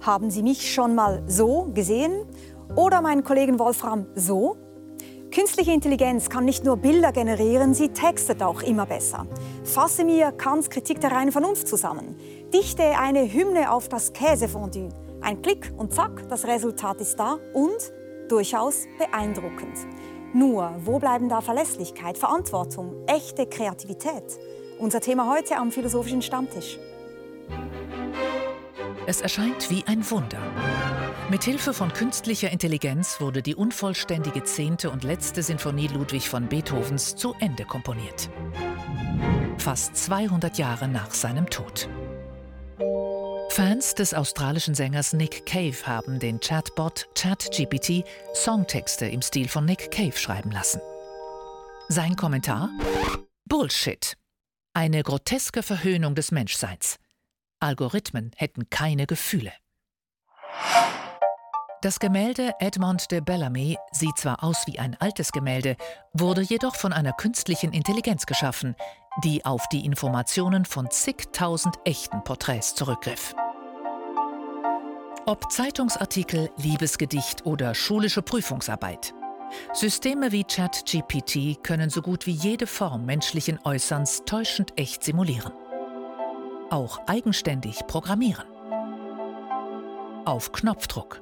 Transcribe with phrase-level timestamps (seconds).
[0.00, 2.24] Haben Sie mich schon mal so gesehen?
[2.74, 4.56] Oder meinen Kollegen Wolfram so?
[5.30, 9.26] Künstliche Intelligenz kann nicht nur Bilder generieren, sie textet auch immer besser.
[9.62, 12.16] Fasse mir Kants Kritik der reinen Vernunft zusammen.
[12.52, 14.88] Dichte eine Hymne auf das Käsefondue.
[15.20, 17.92] Ein Klick und zack, das Resultat ist da und
[18.28, 19.76] durchaus beeindruckend.
[20.32, 24.38] Nur, wo bleiben da Verlässlichkeit, Verantwortung, echte Kreativität?
[24.78, 26.78] Unser Thema heute am Philosophischen Stammtisch.
[29.10, 30.38] Es erscheint wie ein Wunder.
[31.30, 37.34] Mithilfe von künstlicher Intelligenz wurde die unvollständige zehnte und letzte Sinfonie Ludwig von Beethovens zu
[37.40, 38.30] Ende komponiert.
[39.58, 41.88] Fast 200 Jahre nach seinem Tod.
[43.48, 49.90] Fans des australischen Sängers Nick Cave haben den Chatbot ChatGPT Songtexte im Stil von Nick
[49.90, 50.80] Cave schreiben lassen.
[51.88, 52.70] Sein Kommentar?
[53.48, 54.14] Bullshit.
[54.72, 57.00] Eine groteske Verhöhnung des Menschseins.
[57.60, 59.52] Algorithmen hätten keine Gefühle.
[61.82, 65.76] Das Gemälde Edmond de Bellamy sieht zwar aus wie ein altes Gemälde,
[66.12, 68.76] wurde jedoch von einer künstlichen Intelligenz geschaffen,
[69.24, 73.34] die auf die Informationen von zigtausend echten Porträts zurückgriff.
[75.24, 79.14] Ob Zeitungsartikel, Liebesgedicht oder schulische Prüfungsarbeit.
[79.72, 85.52] Systeme wie ChatGPT können so gut wie jede Form menschlichen Äußerns täuschend echt simulieren.
[86.70, 88.46] Auch eigenständig programmieren.
[90.24, 91.20] Auf Knopfdruck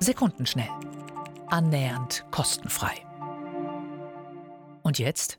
[0.00, 0.70] sekundenschnell,
[1.48, 2.94] annähernd kostenfrei.
[4.82, 5.38] Und jetzt?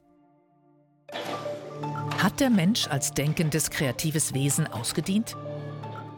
[2.22, 5.36] Hat der Mensch als denkendes, kreatives Wesen ausgedient?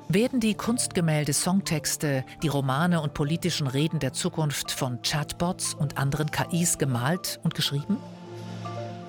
[0.10, 6.30] Werden die Kunstgemälde, Songtexte, die Romane und politischen Reden der Zukunft von Chatbots und anderen
[6.30, 7.98] KIs gemalt und geschrieben?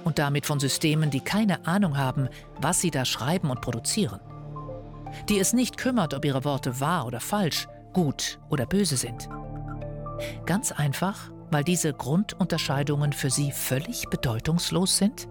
[0.06, 2.28] Und damit von Systemen, die keine Ahnung haben,
[2.60, 4.20] was sie da schreiben und produzieren?
[5.28, 9.28] Die es nicht kümmert, ob ihre Worte wahr oder falsch, gut oder böse sind.
[10.44, 15.26] Ganz einfach, weil diese Grundunterscheidungen für sie völlig bedeutungslos sind?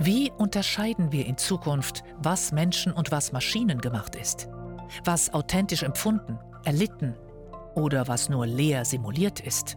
[0.00, 4.48] Wie unterscheiden wir in Zukunft, was Menschen und was Maschinen gemacht ist?
[5.04, 7.14] Was authentisch empfunden, erlitten
[7.74, 9.76] oder was nur leer simuliert ist?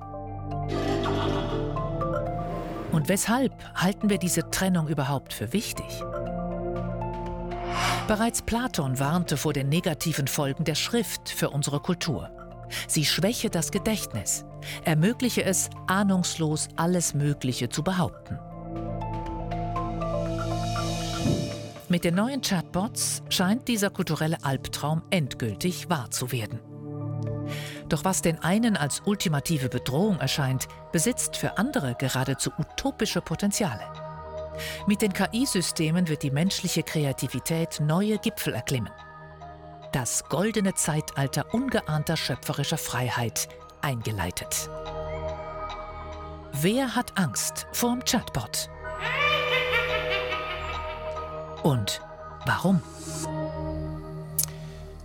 [2.91, 6.03] Und weshalb halten wir diese Trennung überhaupt für wichtig?
[8.07, 12.29] Bereits Platon warnte vor den negativen Folgen der Schrift für unsere Kultur.
[12.87, 14.45] Sie schwäche das Gedächtnis,
[14.83, 18.37] ermögliche es, ahnungslos alles Mögliche zu behaupten.
[21.87, 26.59] Mit den neuen Chatbots scheint dieser kulturelle Albtraum endgültig wahr zu werden.
[27.91, 33.83] Doch was den einen als ultimative Bedrohung erscheint, besitzt für andere geradezu utopische Potenziale.
[34.87, 38.93] Mit den KI-Systemen wird die menschliche Kreativität neue Gipfel erklimmen.
[39.91, 43.49] Das goldene Zeitalter ungeahnter schöpferischer Freiheit
[43.81, 44.69] eingeleitet.
[46.53, 48.69] Wer hat Angst vorm Chatbot?
[51.61, 52.01] Und
[52.45, 52.81] warum?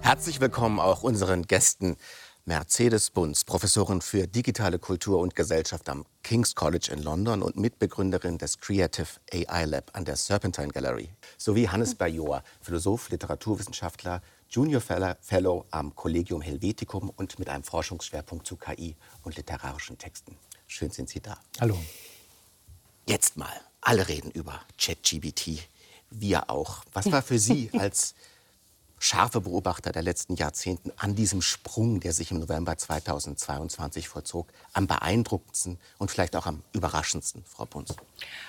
[0.03, 1.97] Herzlich willkommen auch unseren Gästen.
[2.49, 8.39] Mercedes Bunz, Professorin für digitale Kultur und Gesellschaft am King's College in London und Mitbegründerin
[8.39, 15.65] des Creative AI Lab an der Serpentine Gallery, sowie Hannes Bajor, Philosoph, Literaturwissenschaftler, Junior Fellow
[15.73, 20.37] am Collegium Helveticum und mit einem Forschungsschwerpunkt zu KI und literarischen Texten.
[20.69, 21.41] Schön sind Sie da.
[21.61, 21.77] Hallo.
[23.09, 25.69] Jetzt mal, alle reden über ChatGBT,
[26.11, 26.85] wir auch.
[26.93, 28.15] Was war für Sie als
[28.99, 34.87] scharfe Beobachter der letzten Jahrzehnten an diesem Sprung, der sich im November 2022 vollzog, am
[34.87, 37.95] beeindruckendsten und vielleicht auch am überraschendsten, Frau Bunz?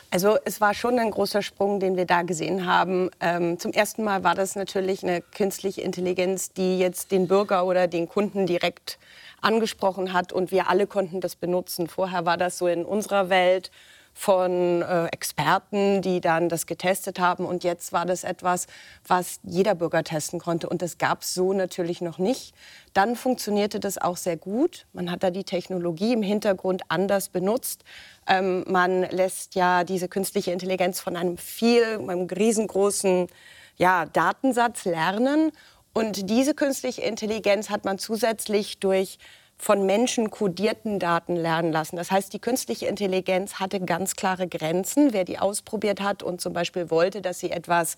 [0.10, 3.10] Also es war schon ein großer Sprung, den wir da gesehen haben.
[3.20, 7.88] Ähm, zum ersten Mal war das natürlich eine künstliche Intelligenz, die jetzt den Bürger oder
[7.88, 8.98] den Kunden direkt
[9.42, 11.88] angesprochen hat und wir alle konnten das benutzen.
[11.88, 13.70] Vorher war das so in unserer Welt
[14.18, 17.46] von äh, Experten, die dann das getestet haben.
[17.46, 18.66] Und jetzt war das etwas,
[19.08, 20.68] was jeder Bürger testen konnte.
[20.68, 22.56] Und das gab es so natürlich noch nicht.
[22.96, 24.88] Dann funktionierte das auch sehr gut.
[24.92, 27.84] Man hat da die Technologie im Hintergrund anders benutzt.
[28.26, 33.28] Ähm, man lässt ja diese künstliche Intelligenz von einem viel, einem riesengroßen
[33.76, 35.52] ja, Datensatz lernen.
[35.94, 39.20] Und diese künstliche Intelligenz hat man zusätzlich durch
[39.58, 41.96] von Menschen kodierten Daten lernen lassen.
[41.96, 45.14] Das heißt, die künstliche Intelligenz hatte ganz klare Grenzen.
[45.14, 47.98] Wer die ausprobiert hat und zum Beispiel wollte, dass sie etwas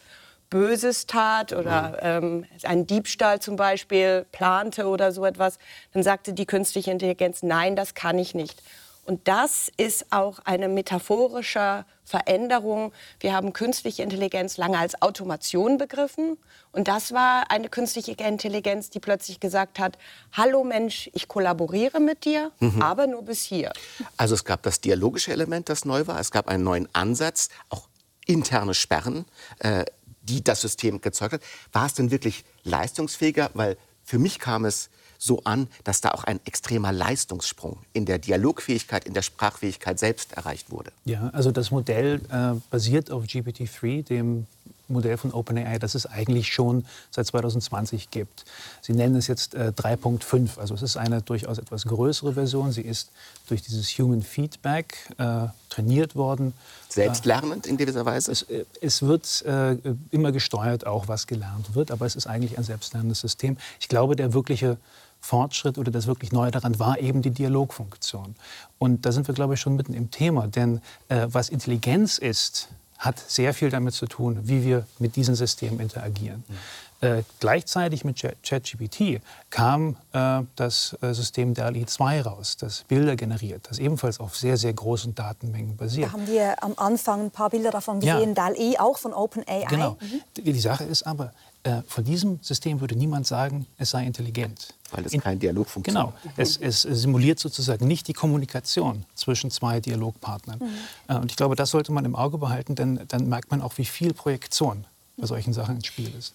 [0.50, 5.60] Böses tat oder ähm, einen Diebstahl zum Beispiel plante oder so etwas,
[5.94, 8.64] dann sagte die künstliche Intelligenz, nein, das kann ich nicht.
[9.10, 12.94] Und das ist auch eine metaphorische Veränderung.
[13.20, 16.38] Wir haben künstliche Intelligenz lange als Automation begriffen.
[16.72, 19.98] Und das war eine künstliche Intelligenz, die plötzlich gesagt hat,
[20.34, 22.84] hallo Mensch, ich kollaboriere mit dir, mhm.
[22.84, 23.74] aber nur bis hier.
[24.16, 26.20] Also es gab das dialogische Element, das neu war.
[26.20, 27.90] Es gab einen neuen Ansatz, auch
[28.28, 29.26] interne Sperren,
[29.58, 29.86] äh,
[30.22, 31.42] die das System gezeugt hat.
[31.72, 33.50] War es denn wirklich leistungsfähiger?
[33.56, 38.18] Weil für mich kam es so an, dass da auch ein extremer Leistungssprung in der
[38.18, 40.92] Dialogfähigkeit, in der Sprachfähigkeit selbst erreicht wurde.
[41.06, 44.48] Ja, also das Modell äh, basiert auf GPT-3, dem
[44.90, 48.46] Modell von OpenAI, das es eigentlich schon seit 2020 gibt.
[48.82, 52.72] Sie nennen es jetzt äh, 3.5, also es ist eine durchaus etwas größere Version.
[52.72, 53.12] Sie ist
[53.48, 56.54] durch dieses Human Feedback äh, trainiert worden.
[56.88, 58.32] Selbstlernend in gewisser Weise?
[58.32, 59.76] Es, äh, es wird äh,
[60.12, 63.58] immer gesteuert, auch was gelernt wird, aber es ist eigentlich ein selbstlernendes System.
[63.80, 64.78] Ich glaube, der wirkliche
[65.22, 68.36] Fortschritt oder das wirklich Neue daran war eben die Dialogfunktion.
[68.78, 70.48] Und da sind wir, glaube ich, schon mitten im Thema.
[70.48, 75.36] Denn äh, was Intelligenz ist, hat sehr viel damit zu tun, wie wir mit diesen
[75.36, 76.44] Systemen interagieren.
[76.48, 76.56] Mhm.
[77.02, 83.70] Äh, gleichzeitig mit ChatGPT kam äh, das äh, System DALI 2 raus, das Bilder generiert,
[83.70, 86.10] das ebenfalls auf sehr, sehr großen Datenmengen basiert.
[86.10, 88.50] Da haben wir am Anfang ein paar Bilder davon gesehen, ja.
[88.50, 89.66] DALI auch von OpenAI.
[89.70, 89.98] Genau.
[90.02, 90.44] Mhm.
[90.44, 91.32] Die Sache ist aber,
[91.64, 94.74] äh, von diesem System würde niemand sagen, es sei intelligent.
[94.92, 96.14] Weil es kein Dialog funktioniert.
[96.24, 96.34] Genau.
[96.38, 100.60] Es, es, simuliert sozusagen nicht die Kommunikation zwischen zwei Dialogpartnern.
[100.60, 101.16] Mhm.
[101.16, 103.86] Und ich glaube, das sollte man im Auge behalten, denn dann merkt man auch, wie
[103.86, 104.86] viel Projektion
[105.18, 106.34] bei solchen Sachen ins Spiel ist.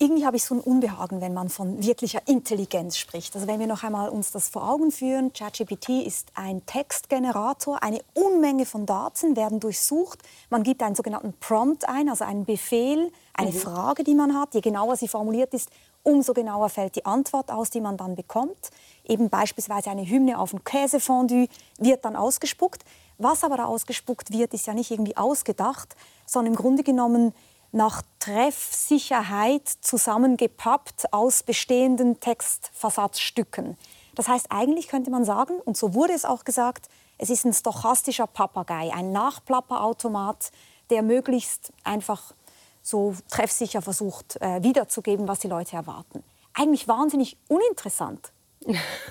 [0.00, 3.34] Irgendwie habe ich so ein Unbehagen, wenn man von wirklicher Intelligenz spricht.
[3.34, 8.00] Also wenn wir noch einmal uns das vor Augen führen, ChatGPT ist ein Textgenerator, eine
[8.14, 10.20] Unmenge von Daten werden durchsucht.
[10.50, 13.56] Man gibt einen sogenannten Prompt ein, also einen Befehl, eine mhm.
[13.56, 14.54] Frage, die man hat.
[14.54, 15.68] Je genauer sie formuliert ist,
[16.02, 18.70] umso genauer fällt die Antwort aus, die man dann bekommt.
[19.04, 21.48] Eben beispielsweise eine Hymne auf ein Käsefondue
[21.78, 22.84] wird dann ausgespuckt.
[23.18, 25.96] Was aber da ausgespuckt wird, ist ja nicht irgendwie ausgedacht,
[26.26, 27.34] sondern im Grunde genommen
[27.72, 33.76] nach Treffsicherheit zusammengepappt aus bestehenden Textversatzstücken.
[34.14, 37.52] Das heißt, eigentlich könnte man sagen, und so wurde es auch gesagt, es ist ein
[37.52, 40.50] stochastischer Papagei, ein Nachplapperautomat,
[40.90, 42.32] der möglichst einfach
[42.88, 46.22] so treffsicher versucht äh, wiederzugeben, was die Leute erwarten.
[46.54, 48.32] Eigentlich wahnsinnig uninteressant.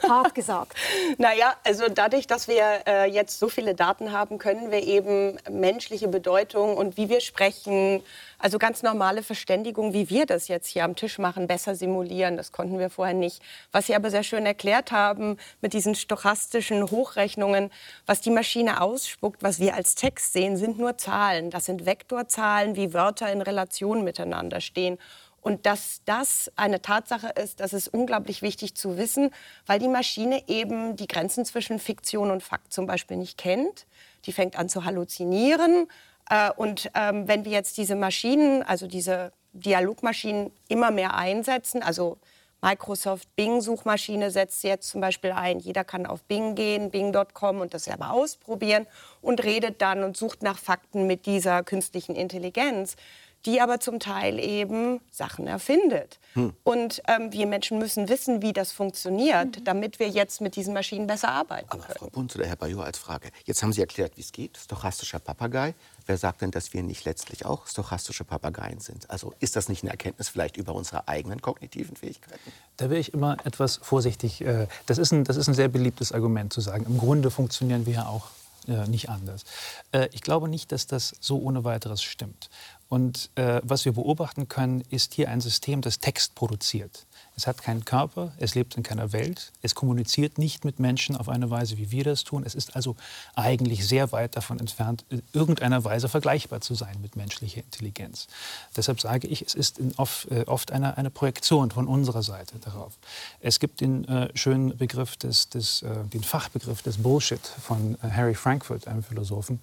[0.08, 0.74] Hart gesagt.
[1.18, 6.08] naja, also dadurch, dass wir äh, jetzt so viele Daten haben, können wir eben menschliche
[6.08, 8.04] Bedeutung und wie wir sprechen,
[8.40, 12.38] also ganz normale Verständigung, wie wir das jetzt hier am Tisch machen, besser simulieren.
[12.38, 13.42] Das konnten wir vorher nicht.
[13.72, 17.72] Was Sie aber sehr schön erklärt haben mit diesen stochastischen Hochrechnungen,
[18.06, 21.50] was die Maschine ausspuckt, was wir als Text sehen, sind nur Zahlen.
[21.50, 25.00] Das sind Vektorzahlen, wie Wörter in Relation miteinander stehen.
[25.48, 29.32] Und dass das eine Tatsache ist, das ist unglaublich wichtig zu wissen,
[29.66, 33.86] weil die Maschine eben die Grenzen zwischen Fiktion und Fakt zum Beispiel nicht kennt.
[34.26, 35.88] Die fängt an zu halluzinieren.
[36.30, 42.18] Äh, und ähm, wenn wir jetzt diese Maschinen, also diese Dialogmaschinen immer mehr einsetzen, also
[42.62, 47.86] Microsoft Bing-Suchmaschine setzt jetzt zum Beispiel ein, jeder kann auf Bing gehen, bing.com und das
[47.86, 48.86] selber ausprobieren
[49.22, 52.98] und redet dann und sucht nach Fakten mit dieser künstlichen Intelligenz
[53.46, 56.20] die aber zum Teil eben Sachen erfindet.
[56.34, 56.54] Hm.
[56.64, 59.64] Und ähm, wir Menschen müssen wissen, wie das funktioniert, mhm.
[59.64, 61.98] damit wir jetzt mit diesen Maschinen besser arbeiten aber können.
[61.98, 63.30] Frau Bunz oder Herr Bayor als Frage.
[63.46, 64.58] Jetzt haben Sie erklärt, wie es geht.
[64.58, 65.74] Stochastischer Papagei.
[66.06, 69.10] Wer sagt denn, dass wir nicht letztlich auch stochastische Papageien sind?
[69.10, 72.52] Also ist das nicht eine Erkenntnis vielleicht über unsere eigenen kognitiven Fähigkeiten?
[72.78, 74.42] Da wäre ich immer etwas vorsichtig.
[74.42, 76.86] Äh, das ist, ein, das ist ein sehr beliebtes Argument zu sagen.
[76.86, 78.28] Im Grunde funktionieren wir ja auch
[78.68, 79.44] äh, nicht anders.
[79.92, 82.50] Äh, ich glaube nicht, dass das so ohne weiteres stimmt.
[82.90, 87.06] Und äh, was wir beobachten können, ist hier ein System, das Text produziert.
[87.36, 91.28] Es hat keinen Körper, es lebt in keiner Welt, es kommuniziert nicht mit Menschen auf
[91.28, 92.44] eine Weise, wie wir das tun.
[92.46, 92.96] Es ist also
[93.36, 98.28] eigentlich sehr weit davon entfernt, in irgendeiner Weise vergleichbar zu sein mit menschlicher Intelligenz.
[98.76, 102.98] Deshalb sage ich, es ist oft, äh, oft eine, eine, Projektion von unserer Seite darauf.
[103.40, 108.10] Es gibt den äh, schönen Begriff, des, des, äh, den Fachbegriff des Bullshit von äh,
[108.10, 109.60] Harry Frankfurt, einem Philosophen.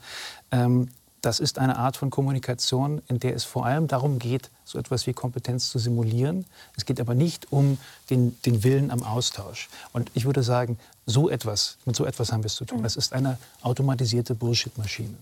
[0.50, 0.88] Ähm,
[1.25, 5.07] das ist eine Art von Kommunikation, in der es vor allem darum geht, so etwas
[5.07, 6.45] wie Kompetenz zu simulieren.
[6.76, 7.78] Es geht aber nicht um
[8.11, 9.69] den, den Willen am Austausch.
[9.93, 12.83] Und ich würde sagen, so etwas, mit so etwas haben wir es zu tun.
[12.83, 15.14] Das ist eine automatisierte Bullshit-Maschine.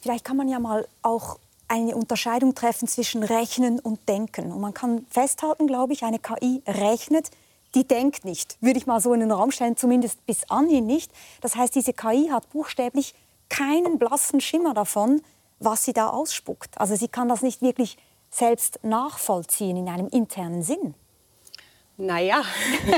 [0.00, 4.50] Vielleicht kann man ja mal auch eine Unterscheidung treffen zwischen Rechnen und Denken.
[4.52, 7.30] Und man kann festhalten, glaube ich, eine KI rechnet,
[7.74, 11.10] die denkt nicht, würde ich mal so in den Raum stellen, zumindest bis anhin nicht.
[11.40, 13.14] Das heißt, diese KI hat buchstäblich
[13.48, 15.22] keinen blassen Schimmer davon,
[15.64, 16.78] was sie da ausspuckt.
[16.78, 17.96] Also sie kann das nicht wirklich
[18.30, 20.94] selbst nachvollziehen in einem internen Sinn.
[21.96, 22.42] Naja,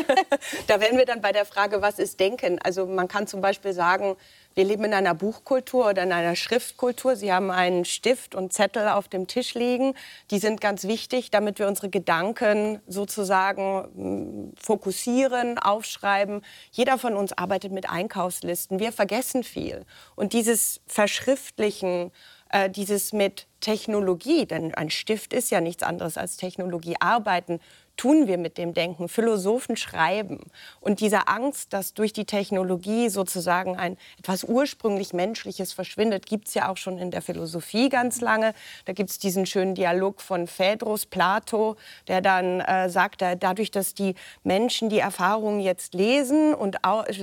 [0.69, 2.59] da wären wir dann bei der Frage, was ist Denken?
[2.63, 4.17] Also man kann zum Beispiel sagen,
[4.55, 7.15] wir leben in einer Buchkultur oder in einer Schriftkultur.
[7.15, 9.93] Sie haben einen Stift und Zettel auf dem Tisch liegen.
[10.31, 16.41] Die sind ganz wichtig, damit wir unsere Gedanken sozusagen mm, fokussieren, aufschreiben.
[16.71, 18.79] Jeder von uns arbeitet mit Einkaufslisten.
[18.79, 19.85] Wir vergessen viel.
[20.15, 22.13] Und dieses Verschriftlichen,
[22.51, 27.61] äh, dieses mit Technologie, denn ein Stift ist ja nichts anderes als Technologie, arbeiten,
[27.97, 29.09] tun wir mit dem Denken?
[29.09, 30.41] Philosophen schreiben.
[30.81, 36.55] Und diese Angst, dass durch die Technologie sozusagen ein etwas ursprünglich Menschliches verschwindet, gibt es
[36.55, 38.55] ja auch schon in der Philosophie ganz lange.
[38.85, 41.77] Da gibt es diesen schönen Dialog von Phaedrus, Plato,
[42.09, 46.79] der dann äh, sagt, dadurch, dass die Menschen die Erfahrungen jetzt lesen und,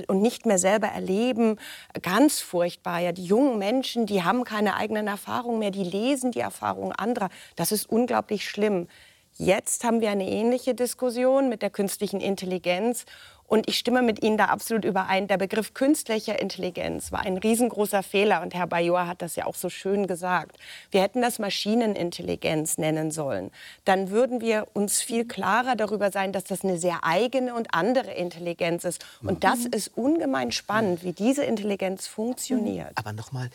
[0.08, 1.58] und nicht mehr selber erleben,
[2.02, 3.00] ganz furchtbar.
[3.00, 7.28] Ja, die jungen Menschen, die haben keine eigenen Erfahrungen mehr, die lesen die Erfahrungen anderer.
[7.56, 8.88] Das ist unglaublich schlimm.
[9.36, 13.04] Jetzt haben wir eine ähnliche Diskussion mit der künstlichen Intelligenz.
[13.46, 15.26] Und ich stimme mit Ihnen da absolut überein.
[15.28, 18.42] Der Begriff künstliche Intelligenz war ein riesengroßer Fehler.
[18.42, 20.56] Und Herr Bajor hat das ja auch so schön gesagt.
[20.90, 23.50] Wir hätten das Maschinenintelligenz nennen sollen.
[23.84, 28.12] Dann würden wir uns viel klarer darüber sein, dass das eine sehr eigene und andere
[28.12, 29.04] Intelligenz ist.
[29.20, 32.92] Und das ist ungemein spannend, wie diese Intelligenz funktioniert.
[32.94, 33.50] Aber nochmal,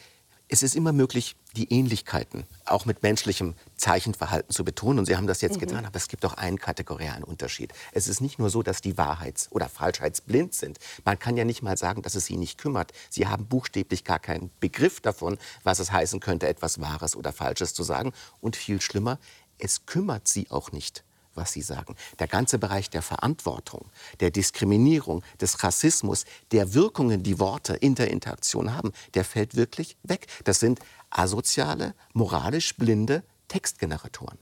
[0.52, 5.00] es ist immer möglich, die Ähnlichkeiten auch mit menschlichem Zeichenverhalten zu betonen.
[5.00, 5.62] Und Sie haben das jetzt mhm.
[5.62, 7.72] getan, aber es gibt auch einen kategorialen Unterschied.
[7.92, 10.80] Es ist nicht nur so, dass die wahrheits- oder falschheitsblind sind.
[11.06, 12.92] Man kann ja nicht mal sagen, dass es sie nicht kümmert.
[13.12, 17.76] Sie haben buchstäblich gar keinen Begriff davon, was es heißen könnte, etwas Wahres oder Falsches
[17.76, 18.12] zu sagen.
[18.42, 19.20] Und viel schlimmer,
[19.60, 21.04] es kümmert sie auch nicht
[21.40, 21.96] was Sie sagen.
[22.20, 23.86] Der ganze Bereich der Verantwortung,
[24.20, 29.98] der Diskriminierung, des Rassismus, der Wirkungen, die Worte in der Interaktion haben, der fällt wirklich
[30.04, 30.28] weg.
[30.44, 30.80] Das sind
[31.10, 34.38] asoziale, moralisch blinde Textgeneratoren.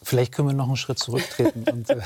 [0.00, 1.64] Vielleicht können wir noch einen Schritt zurücktreten.
[1.68, 2.00] Und, äh,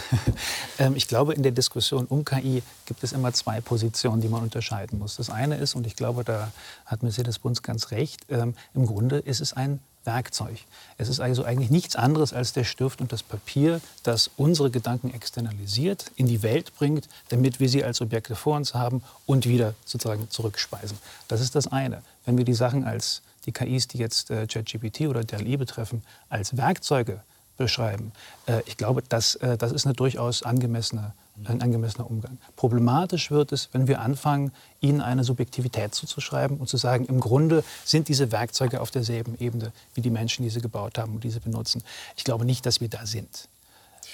[0.79, 4.43] äh, ich glaube, in der Diskussion um KI gibt es immer zwei Positionen, die man
[4.43, 5.17] unterscheiden muss.
[5.17, 6.51] Das eine ist, und ich glaube, da
[6.87, 10.59] hat Mercedes-Bunz ganz recht, äh, im Grunde ist es ein Werkzeug.
[10.99, 15.13] Es ist also eigentlich nichts anderes als der Stift und das Papier, das unsere Gedanken
[15.13, 19.75] externalisiert, in die Welt bringt, damit wir sie als Objekte vor uns haben und wieder
[19.85, 20.99] sozusagen zurückspeisen.
[21.29, 22.03] Das ist das eine.
[22.25, 26.57] Wenn wir die Sachen als die KIs, die jetzt äh, ChatGPT oder DALI betreffen, als
[26.57, 27.21] Werkzeuge
[27.57, 28.13] beschreiben,
[28.47, 31.13] äh, ich glaube, das, äh, das ist eine durchaus angemessene
[31.45, 32.39] ein angemessener Umgang.
[32.57, 37.65] Problematisch wird es, wenn wir anfangen, ihnen eine Subjektivität zuzuschreiben und zu sagen, im Grunde
[37.85, 41.31] sind diese Werkzeuge auf derselben Ebene wie die Menschen, die sie gebaut haben und die
[41.31, 41.83] sie benutzen.
[42.17, 43.49] Ich glaube nicht, dass wir da sind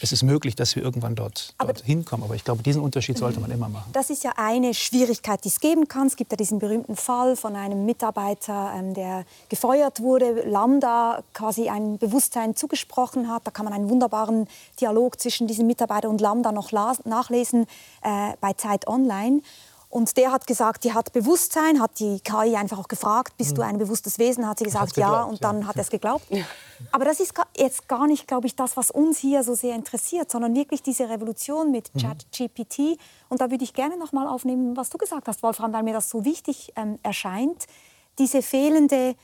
[0.01, 2.25] es ist möglich, dass wir irgendwann dort, dort hinkommen.
[2.25, 3.91] Aber ich glaube, diesen Unterschied sollte man immer machen.
[3.93, 6.07] Das ist ja eine Schwierigkeit, die es geben kann.
[6.07, 11.69] Es gibt ja diesen berühmten Fall von einem Mitarbeiter, ähm, der gefeuert wurde, Lambda quasi
[11.69, 13.47] ein Bewusstsein zugesprochen hat.
[13.47, 14.47] Da kann man einen wunderbaren
[14.81, 17.67] Dialog zwischen diesem Mitarbeiter und Lambda noch nachlesen
[18.03, 19.43] äh, bei Zeit Online.
[19.91, 23.63] Und der hat gesagt, die hat Bewusstsein, hat die KI einfach auch gefragt, bist du
[23.63, 23.69] mhm.
[23.69, 24.47] ein bewusstes Wesen?
[24.47, 25.67] Hat sie gesagt, geglaubt, ja, und dann ja.
[25.67, 26.27] hat er es geglaubt.
[26.93, 30.31] Aber das ist jetzt gar nicht, glaube ich, das, was uns hier so sehr interessiert,
[30.31, 32.01] sondern wirklich diese Revolution mit mhm.
[32.01, 32.99] ChatGPT.
[33.31, 35.95] Und da würde ich gerne noch mal aufnehmen, was du gesagt hast, Wolfram, weil mir
[35.95, 37.65] das so wichtig ähm, erscheint.
[38.19, 39.15] Diese fehlende,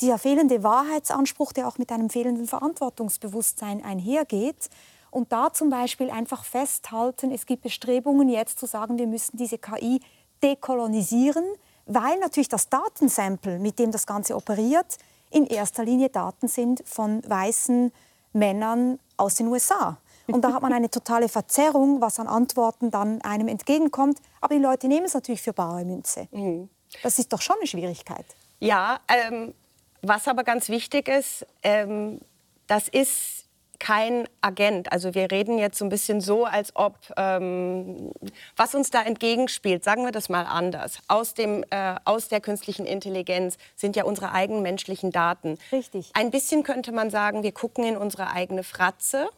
[0.00, 4.70] dieser fehlende Wahrheitsanspruch, der auch mit einem fehlenden Verantwortungsbewusstsein einhergeht.
[5.12, 9.58] Und da zum Beispiel einfach festhalten, es gibt Bestrebungen jetzt zu sagen, wir müssen diese
[9.58, 10.00] KI
[10.42, 11.44] dekolonisieren,
[11.84, 14.96] weil natürlich das Datensample, mit dem das Ganze operiert,
[15.30, 17.92] in erster Linie Daten sind von weißen
[18.32, 19.98] Männern aus den USA.
[20.28, 24.18] Und da hat man eine totale Verzerrung, was an Antworten dann einem entgegenkommt.
[24.40, 26.26] Aber die Leute nehmen es natürlich für bare Münze.
[26.30, 26.70] Mhm.
[27.02, 28.24] Das ist doch schon eine Schwierigkeit.
[28.60, 29.52] Ja, ähm,
[30.00, 32.20] was aber ganz wichtig ist, ähm,
[32.66, 33.41] das ist
[33.82, 34.92] kein Agent.
[34.92, 38.12] Also wir reden jetzt so ein bisschen so, als ob, ähm,
[38.54, 40.98] was uns da entgegenspielt, sagen wir das mal anders.
[41.08, 45.58] Aus, dem, äh, aus der künstlichen Intelligenz sind ja unsere eigenen menschlichen Daten.
[45.72, 46.12] Richtig.
[46.14, 49.28] Ein bisschen könnte man sagen, wir gucken in unsere eigene Fratze,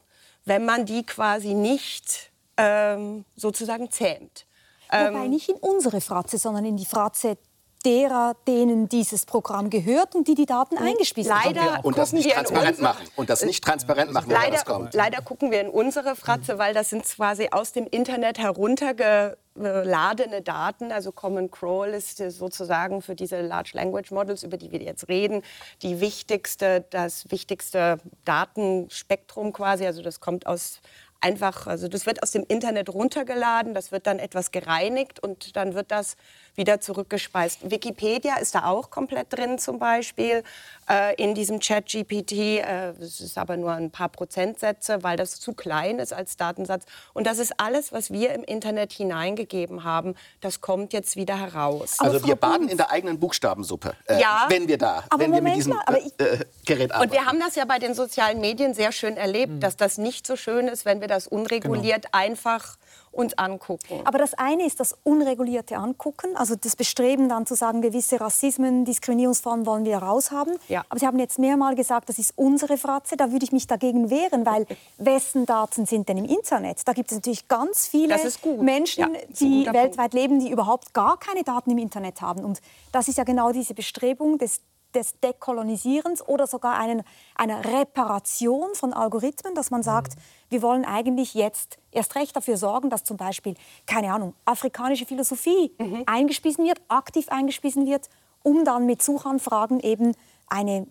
[0.44, 4.44] wenn man die quasi nicht ähm, sozusagen zähmt.
[4.90, 7.38] Wobei ähm, nicht in unsere Fratze, sondern in die Fratze
[7.84, 11.54] derer, denen dieses Programm gehört und die die Daten eingespielt haben.
[11.54, 13.04] Leider und das nicht transparent machen.
[13.16, 14.94] Und das nicht transparent machen, leider, das kommt.
[14.94, 20.92] Leider gucken wir in unsere Fratze, weil das sind quasi aus dem Internet heruntergeladene Daten.
[20.92, 25.42] Also Common Crawl ist sozusagen für diese Large Language Models, über die wir jetzt reden,
[25.82, 29.86] die wichtigste, das wichtigste Datenspektrum quasi.
[29.86, 30.80] Also das kommt aus
[31.20, 35.74] einfach, also das wird aus dem Internet runtergeladen, das wird dann etwas gereinigt und dann
[35.74, 36.16] wird das
[36.56, 37.70] wieder zurückgespeist.
[37.70, 40.42] Wikipedia ist da auch komplett drin zum Beispiel
[40.88, 42.32] äh, in diesem Chat-GPT.
[42.32, 46.84] Äh, es ist aber nur ein paar Prozentsätze, weil das zu klein ist als Datensatz.
[47.12, 51.98] Und das ist alles, was wir im Internet hineingegeben haben, das kommt jetzt wieder heraus.
[51.98, 55.56] Also wir baden in der eigenen Buchstabensuppe, äh, ja, wenn wir da, wenn wir mit
[55.56, 57.10] diesem mal, ich, äh, Gerät arbeiten.
[57.10, 59.60] Und wir haben das ja bei den sozialen Medien sehr schön erlebt, mhm.
[59.60, 62.18] dass das nicht so schön ist, wenn wir das unreguliert genau.
[62.24, 62.76] einfach
[63.14, 64.00] uns angucken.
[64.04, 68.84] Aber das eine ist das unregulierte Angucken, also das Bestreben dann zu sagen, gewisse Rassismen,
[68.84, 70.56] Diskriminierungsformen wollen wir raushaben.
[70.68, 70.84] Ja.
[70.88, 74.10] Aber Sie haben jetzt mehrmals gesagt, das ist unsere Fratze, da würde ich mich dagegen
[74.10, 74.66] wehren, weil
[74.98, 76.86] wessen Daten sind denn im Internet?
[76.86, 78.16] Da gibt es natürlich ganz viele
[78.60, 80.14] Menschen, ja, die weltweit Punkt.
[80.14, 82.44] leben, die überhaupt gar keine Daten im Internet haben.
[82.44, 82.60] Und
[82.92, 84.60] das ist ja genau diese Bestrebung des
[84.94, 87.02] des Dekolonisierens oder sogar einen,
[87.34, 90.20] einer Reparation von Algorithmen, dass man sagt, mhm.
[90.50, 93.54] wir wollen eigentlich jetzt erst recht dafür sorgen, dass zum Beispiel,
[93.86, 96.04] keine Ahnung, afrikanische Philosophie mhm.
[96.06, 98.08] eingespiesen wird, aktiv eingespiesen wird,
[98.42, 100.14] um dann mit Suchanfragen eben
[100.48, 100.86] eine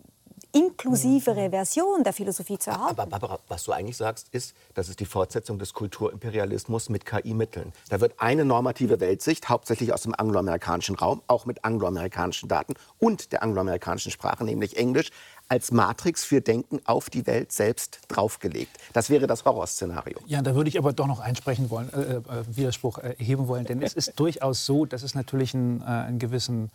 [0.54, 3.00] inklusivere Version der Philosophie zu erhalten.
[3.00, 7.72] Aber Barbara, was du eigentlich sagst, ist, das ist die Fortsetzung des Kulturimperialismus mit KI-Mitteln.
[7.90, 13.32] Da wird eine normative Weltsicht, hauptsächlich aus dem angloamerikanischen Raum, auch mit angloamerikanischen Daten und
[13.32, 15.10] der angloamerikanischen Sprache, nämlich Englisch,
[15.48, 18.78] als Matrix für Denken auf die Welt selbst draufgelegt.
[18.92, 20.18] Das wäre das Horrorszenario.
[20.26, 23.82] Ja, da würde ich aber doch noch einsprechen wollen, äh, äh Widerspruch erheben wollen, denn
[23.82, 26.70] es ist durchaus so, dass es natürlich einen, äh, einen gewissen äh,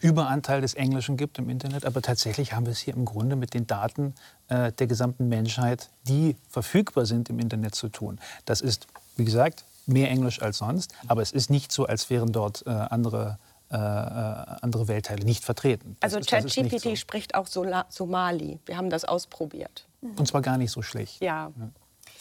[0.00, 1.84] Überanteil des Englischen gibt im Internet.
[1.84, 4.14] Aber tatsächlich haben wir es hier im Grunde mit den Daten
[4.48, 8.20] äh, der gesamten Menschheit, die verfügbar sind im Internet zu tun.
[8.44, 8.86] Das ist,
[9.16, 10.94] wie gesagt, mehr Englisch als sonst.
[11.08, 13.38] Aber es ist nicht so, als wären dort äh, andere
[13.70, 15.96] äh, äh andere Weltteile nicht vertreten.
[16.00, 16.96] Das also ChatGPT so.
[16.96, 18.58] spricht auch Somali.
[18.66, 19.86] Wir haben das ausprobiert.
[20.02, 21.22] Und zwar gar nicht so schlecht.
[21.22, 21.50] Ja.
[21.58, 21.70] ja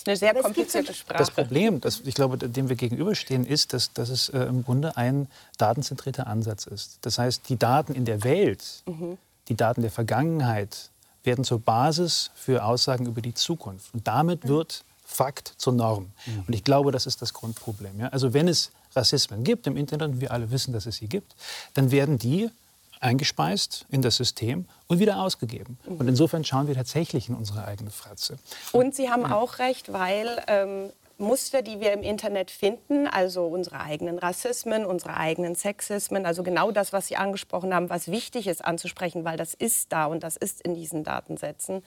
[0.02, 1.18] ist eine sehr komplizierte Sprache.
[1.18, 4.98] Das Problem, das ich glaube, dem wir gegenüberstehen, ist, dass, dass es äh, im Grunde
[4.98, 5.28] ein
[5.58, 7.00] datenzentrierter Ansatz ist.
[7.02, 9.18] Das heißt, die Daten in der Welt, mhm.
[9.48, 10.90] die Daten der Vergangenheit
[11.24, 13.94] werden zur Basis für Aussagen über die Zukunft.
[13.94, 14.50] Und damit mhm.
[14.50, 16.12] wird Fakt zur Norm.
[16.26, 16.44] Mhm.
[16.48, 18.00] Und ich glaube, das ist das Grundproblem.
[18.00, 18.08] Ja?
[18.08, 21.36] Also wenn es Rassismen gibt im Internet, und wir alle wissen, dass es sie gibt,
[21.74, 22.50] dann werden die
[23.02, 25.78] eingespeist in das System und wieder ausgegeben.
[25.86, 28.38] Und insofern schauen wir tatsächlich in unsere eigene Fratze.
[28.72, 33.80] Und Sie haben auch recht, weil ähm, Muster, die wir im Internet finden, also unsere
[33.80, 38.66] eigenen Rassismen, unsere eigenen Sexismen, also genau das, was Sie angesprochen haben, was wichtig ist
[38.66, 41.84] anzusprechen, weil das ist da und das ist in diesen Datensätzen,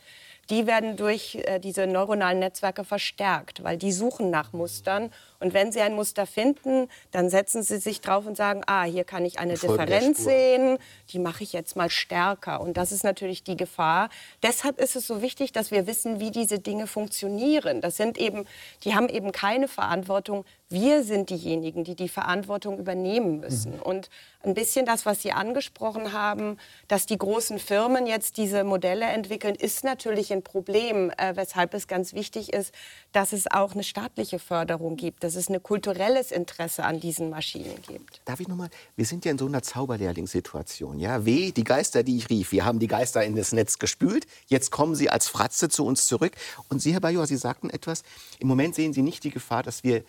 [0.50, 5.10] die werden durch äh, diese neuronalen Netzwerke verstärkt, weil die suchen nach Mustern.
[5.44, 9.04] Und wenn sie ein Muster finden, dann setzen sie sich drauf und sagen, ah, hier
[9.04, 10.78] kann ich eine Differenz sehen,
[11.10, 12.62] die mache ich jetzt mal stärker.
[12.62, 14.08] Und das ist natürlich die Gefahr.
[14.42, 17.82] Deshalb ist es so wichtig, dass wir wissen, wie diese Dinge funktionieren.
[17.82, 18.46] Das sind eben,
[18.84, 23.76] die haben eben keine Verantwortung wir sind diejenigen, die die Verantwortung übernehmen müssen.
[23.76, 23.82] Mhm.
[23.82, 24.10] Und
[24.42, 29.54] ein bisschen das, was Sie angesprochen haben, dass die großen Firmen jetzt diese Modelle entwickeln,
[29.54, 32.74] ist natürlich ein Problem, äh, weshalb es ganz wichtig ist,
[33.12, 37.82] dass es auch eine staatliche Förderung gibt, dass es ein kulturelles Interesse an diesen Maschinen
[37.82, 38.20] gibt.
[38.24, 38.70] Darf ich nochmal?
[38.96, 40.98] Wir sind ja in so einer Zauberlehrlingssituation.
[41.00, 41.24] Ja?
[41.24, 42.52] Weh, die Geister, die ich rief.
[42.52, 44.26] Wir haben die Geister in das Netz gespült.
[44.46, 46.32] Jetzt kommen sie als Fratze zu uns zurück.
[46.68, 48.02] Und Sie, Herr Bajor, Sie sagten etwas.
[48.38, 50.04] Im Moment sehen Sie nicht die Gefahr, dass wir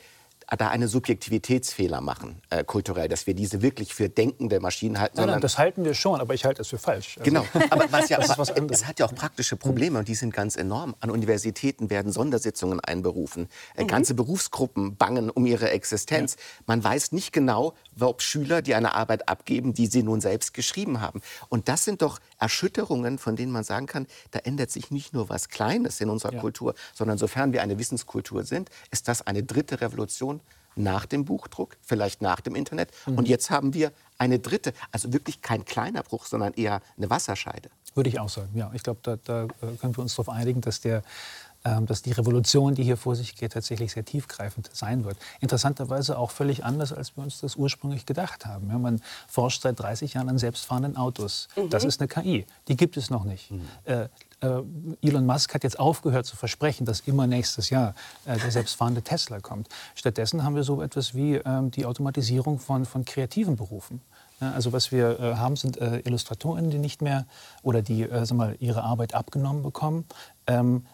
[0.57, 5.17] da eine Subjektivitätsfehler machen, äh, kulturell, dass wir diese wirklich für denkende Maschinen halten.
[5.17, 7.17] Nein, nein, das halten wir schon, aber ich halte es für falsch.
[7.17, 10.33] Also genau, aber was ja, was es hat ja auch praktische Probleme und die sind
[10.33, 10.95] ganz enorm.
[10.99, 13.87] An Universitäten werden Sondersitzungen einberufen, äh, mhm.
[13.87, 16.35] ganze Berufsgruppen bangen um ihre Existenz.
[16.35, 16.63] Ja.
[16.67, 21.01] Man weiß nicht genau, ob Schüler, die eine Arbeit abgeben, die sie nun selbst geschrieben
[21.01, 21.21] haben.
[21.49, 25.29] Und das sind doch Erschütterungen, von denen man sagen kann, da ändert sich nicht nur
[25.29, 26.41] was Kleines in unserer ja.
[26.41, 30.41] Kultur, sondern sofern wir eine Wissenskultur sind, ist das eine dritte Revolution
[30.75, 32.91] nach dem Buchdruck, vielleicht nach dem Internet.
[33.05, 33.17] Mhm.
[33.17, 37.69] Und jetzt haben wir eine dritte, also wirklich kein kleiner Bruch, sondern eher eine Wasserscheide.
[37.93, 38.69] Würde ich auch sagen, ja.
[38.73, 39.47] Ich glaube, da, da äh,
[39.79, 41.01] können wir uns darauf einigen, dass der
[41.87, 45.17] dass die Revolution, die hier vor sich geht, tatsächlich sehr tiefgreifend sein wird.
[45.39, 48.69] Interessanterweise auch völlig anders, als wir uns das ursprünglich gedacht haben.
[48.69, 51.47] Ja, man forscht seit 30 Jahren an selbstfahrenden Autos.
[51.55, 51.69] Mhm.
[51.69, 52.45] Das ist eine KI.
[52.67, 53.49] Die gibt es noch nicht.
[53.49, 53.61] Mhm.
[53.85, 54.07] Äh,
[54.41, 54.61] äh,
[55.01, 59.39] Elon Musk hat jetzt aufgehört zu versprechen, dass immer nächstes Jahr äh, der selbstfahrende Tesla
[59.39, 59.69] kommt.
[59.95, 64.01] Stattdessen haben wir so etwas wie ähm, die Automatisierung von, von kreativen Berufen.
[64.41, 67.25] Ja, also was wir äh, haben, sind äh, Illustratoren, die nicht mehr
[67.63, 70.05] oder die äh, mal, ihre Arbeit abgenommen bekommen.
[70.47, 70.85] Ähm,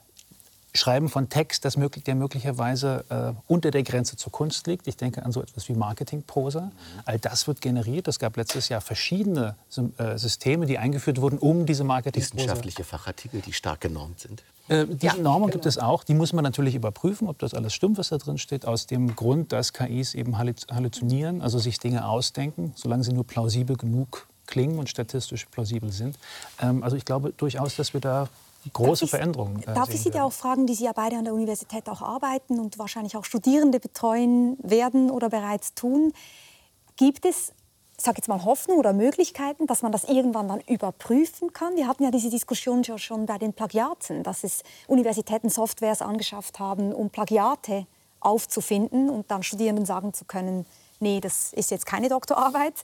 [0.73, 4.87] Schreiben von Text, das möglich, der möglicherweise äh, unter der Grenze zur Kunst liegt.
[4.87, 6.71] Ich denke an so etwas wie Marketingprosa.
[7.05, 8.07] All das wird generiert.
[8.07, 9.55] Es gab letztes Jahr verschiedene
[9.97, 12.35] äh, Systeme, die eingeführt wurden, um diese Marketingprosa...
[12.35, 14.43] Wissenschaftliche Fachartikel, die stark genormt sind.
[14.69, 15.53] Äh, diese ja, Normen genau.
[15.53, 16.05] gibt es auch.
[16.05, 18.65] Die muss man natürlich überprüfen, ob das alles stimmt, was da drin steht.
[18.65, 23.75] Aus dem Grund, dass KIs eben halluzinieren, also sich Dinge ausdenken, solange sie nur plausibel
[23.75, 26.17] genug klingen und statistisch plausibel sind.
[26.61, 28.29] Ähm, also ich glaube durchaus, dass wir da
[28.69, 29.63] große darf Veränderungen.
[29.63, 32.01] Äh, darf ich Sie da auch fragen, die Sie ja beide an der Universität auch
[32.01, 36.13] arbeiten und wahrscheinlich auch Studierende betreuen werden oder bereits tun?
[36.95, 37.53] Gibt es,
[37.97, 41.75] sag jetzt mal, Hoffnung oder Möglichkeiten, dass man das irgendwann dann überprüfen kann?
[41.75, 46.93] Wir hatten ja diese Diskussion schon bei den Plagiaten, dass es Universitäten Softwares angeschafft haben,
[46.93, 47.87] um Plagiate
[48.19, 50.65] aufzufinden und dann Studierenden sagen zu können,
[50.99, 52.75] nee, das ist jetzt keine Doktorarbeit.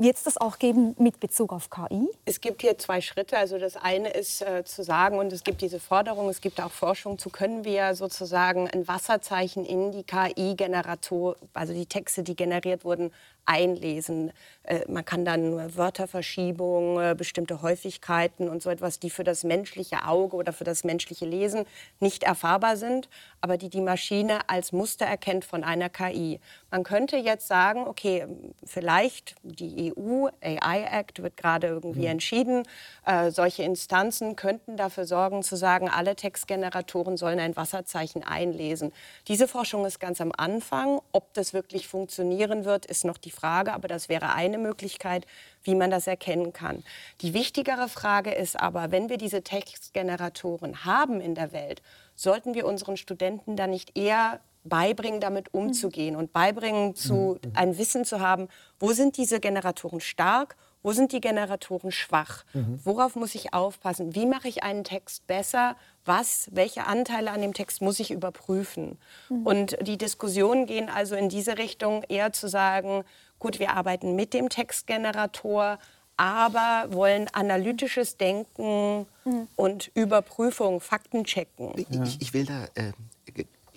[0.00, 2.08] Wird es das auch geben mit Bezug auf KI?
[2.24, 3.36] Es gibt hier zwei Schritte.
[3.36, 6.70] Also das eine ist äh, zu sagen, und es gibt diese Forderung, es gibt auch
[6.70, 12.84] Forschung zu, können wir sozusagen ein Wasserzeichen in die KI-Generator, also die Texte, die generiert
[12.84, 13.10] wurden,
[13.48, 14.32] einlesen.
[14.62, 20.04] Äh, man kann dann Wörterverschiebungen, äh, bestimmte Häufigkeiten und so etwas, die für das menschliche
[20.06, 21.64] Auge oder für das menschliche Lesen
[22.00, 23.08] nicht erfahrbar sind,
[23.40, 26.40] aber die die Maschine als Muster erkennt von einer KI.
[26.70, 28.26] Man könnte jetzt sagen, okay,
[28.64, 32.06] vielleicht die EU AI Act wird gerade irgendwie mhm.
[32.06, 32.62] entschieden.
[33.06, 38.92] Äh, solche Instanzen könnten dafür sorgen, zu sagen, alle Textgeneratoren sollen ein Wasserzeichen einlesen.
[39.28, 41.00] Diese Forschung ist ganz am Anfang.
[41.12, 45.26] Ob das wirklich funktionieren wird, ist noch die Frage, aber das wäre eine Möglichkeit,
[45.62, 46.82] wie man das erkennen kann.
[47.20, 51.82] Die wichtigere Frage ist aber, wenn wir diese Textgeneratoren haben in der Welt,
[52.14, 58.04] sollten wir unseren Studenten dann nicht eher beibringen, damit umzugehen und beibringen, zu, ein Wissen
[58.04, 58.48] zu haben,
[58.78, 62.44] wo sind diese Generatoren stark wo sind die Generatoren schwach?
[62.54, 62.78] Mhm.
[62.84, 64.14] Worauf muss ich aufpassen?
[64.14, 65.76] Wie mache ich einen Text besser?
[66.04, 68.96] Was, welche Anteile an dem Text muss ich überprüfen?
[69.28, 69.46] Mhm.
[69.46, 73.04] Und die Diskussionen gehen also in diese Richtung, eher zu sagen,
[73.38, 75.78] gut, wir arbeiten mit dem Textgenerator,
[76.16, 79.48] aber wollen analytisches Denken mhm.
[79.56, 81.72] und Überprüfung, Fakten checken.
[81.76, 82.92] Ich, ich will da äh,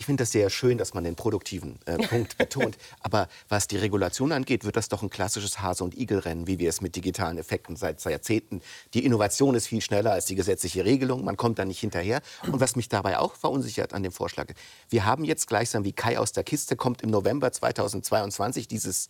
[0.02, 2.76] ich finde das sehr schön, dass man den produktiven äh, Punkt betont.
[3.02, 6.69] Aber was die Regulation angeht, wird das doch ein klassisches Hase- und Igelrennen, wie wir
[6.69, 8.63] es mit digitalen Effekten seit Jahrzehnten.
[8.95, 11.24] Die Innovation ist viel schneller als die gesetzliche Regelung.
[11.24, 12.21] Man kommt da nicht hinterher.
[12.52, 14.47] Und was mich dabei auch verunsichert an dem Vorschlag,
[14.89, 19.08] wir haben jetzt gleichsam wie Kai aus der Kiste, kommt im November 2022 dieses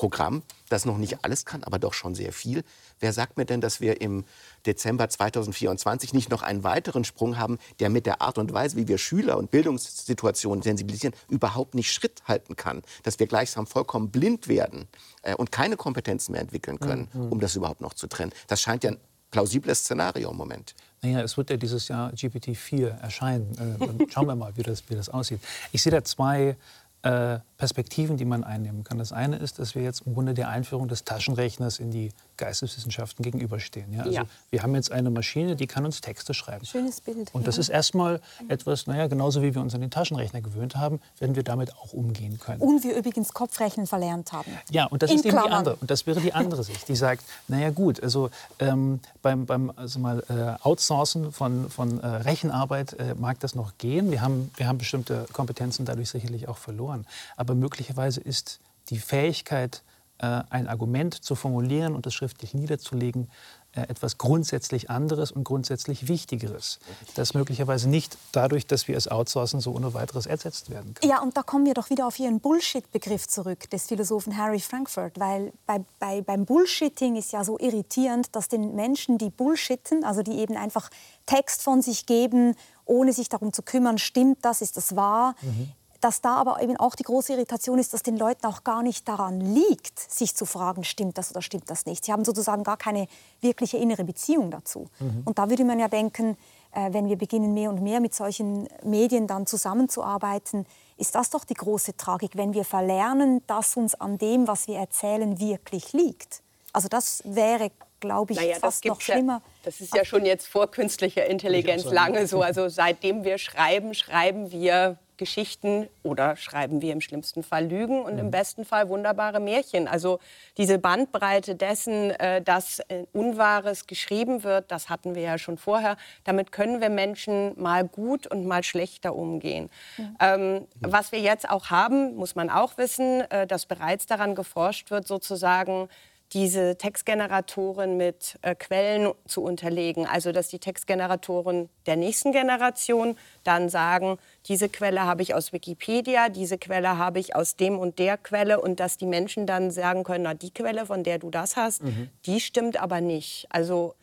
[0.00, 2.64] Programm, das noch nicht alles kann, aber doch schon sehr viel.
[3.00, 4.24] Wer sagt mir denn, dass wir im
[4.64, 8.88] Dezember 2024 nicht noch einen weiteren Sprung haben, der mit der Art und Weise, wie
[8.88, 12.80] wir Schüler und Bildungssituationen sensibilisieren, überhaupt nicht Schritt halten kann?
[13.02, 14.88] Dass wir gleichsam vollkommen blind werden
[15.20, 17.32] äh, und keine Kompetenzen mehr entwickeln können, mhm.
[17.32, 18.32] um das überhaupt noch zu trennen.
[18.46, 20.74] Das scheint ja ein plausibles Szenario im Moment.
[21.02, 23.78] Naja, es wird ja dieses Jahr GPT-4 erscheinen.
[23.78, 25.40] Äh, schauen wir mal, wie das, wie das aussieht.
[25.72, 26.56] Ich sehe da zwei
[27.02, 28.96] äh, Perspektiven, die man einnehmen kann.
[28.96, 33.22] Das eine ist, dass wir jetzt im Grunde der Einführung des Taschenrechners in die Geisteswissenschaften
[33.22, 33.92] gegenüberstehen.
[33.92, 34.00] Ja?
[34.00, 34.22] Also ja.
[34.48, 36.64] Wir haben jetzt eine Maschine, die kann uns Texte schreiben.
[36.64, 37.28] Schönes Bild.
[37.34, 41.00] Und das ist erstmal etwas, naja, genauso wie wir uns an den Taschenrechner gewöhnt haben,
[41.18, 42.62] werden wir damit auch umgehen können.
[42.62, 44.50] Und wir übrigens Kopfrechnen verlernt haben.
[44.70, 45.76] Ja, und das in ist eben die andere.
[45.76, 49.98] Und das wäre die andere Sicht, die sagt, naja gut, also ähm, beim, beim also
[49.98, 54.10] mal, äh, Outsourcen von, von äh, Rechenarbeit äh, mag das noch gehen.
[54.10, 57.06] Wir haben, wir haben bestimmte Kompetenzen dadurch sicherlich auch verloren.
[57.36, 58.60] Aber aber möglicherweise ist
[58.90, 59.82] die Fähigkeit,
[60.18, 63.28] äh, ein Argument zu formulieren und das schriftlich niederzulegen,
[63.72, 66.78] äh, etwas grundsätzlich anderes und grundsätzlich Wichtigeres,
[67.16, 71.08] das möglicherweise nicht dadurch, dass wir es outsourcen, so ohne weiteres ersetzt werden kann.
[71.08, 75.18] Ja, und da kommen wir doch wieder auf Ihren Bullshit-Begriff zurück, des Philosophen Harry Frankfurt,
[75.18, 80.22] weil bei, bei, beim Bullshitting ist ja so irritierend, dass den Menschen, die bullshitten, also
[80.22, 80.88] die eben einfach
[81.26, 85.72] Text von sich geben, ohne sich darum zu kümmern, stimmt das, ist das wahr, mhm
[86.00, 89.08] dass da aber eben auch die große Irritation ist, dass den Leuten auch gar nicht
[89.08, 92.04] daran liegt, sich zu fragen, stimmt das oder stimmt das nicht.
[92.04, 93.06] Sie haben sozusagen gar keine
[93.40, 94.88] wirkliche innere Beziehung dazu.
[94.98, 95.22] Mhm.
[95.24, 96.36] Und da würde man ja denken,
[96.72, 101.44] äh, wenn wir beginnen, mehr und mehr mit solchen Medien dann zusammenzuarbeiten, ist das doch
[101.44, 106.42] die große Tragik, wenn wir verlernen, dass uns an dem, was wir erzählen, wirklich liegt.
[106.72, 109.34] Also das wäre glaube ich, naja, fast noch schlimmer.
[109.34, 112.40] Ja, das ist ja schon jetzt vor künstlicher Intelligenz lange so.
[112.40, 118.14] Also seitdem wir schreiben, schreiben wir Geschichten oder schreiben wir im schlimmsten Fall Lügen und
[118.14, 118.20] mhm.
[118.20, 119.86] im besten Fall wunderbare Märchen.
[119.86, 120.18] Also
[120.56, 125.98] diese Bandbreite dessen, äh, dass äh, Unwahres geschrieben wird, das hatten wir ja schon vorher.
[126.24, 129.68] Damit können wir Menschen mal gut und mal schlechter umgehen.
[129.98, 130.16] Mhm.
[130.20, 134.90] Ähm, was wir jetzt auch haben, muss man auch wissen, äh, dass bereits daran geforscht
[134.90, 135.90] wird, sozusagen
[136.32, 140.06] diese Textgeneratoren mit äh, Quellen zu unterlegen.
[140.06, 146.28] Also dass die Textgeneratoren der nächsten Generation dann sagen, diese Quelle habe ich aus Wikipedia,
[146.28, 150.04] diese Quelle habe ich aus dem und der Quelle und dass die Menschen dann sagen
[150.04, 152.10] können, na die Quelle, von der du das hast, mhm.
[152.26, 153.46] die stimmt aber nicht.
[153.50, 153.94] Also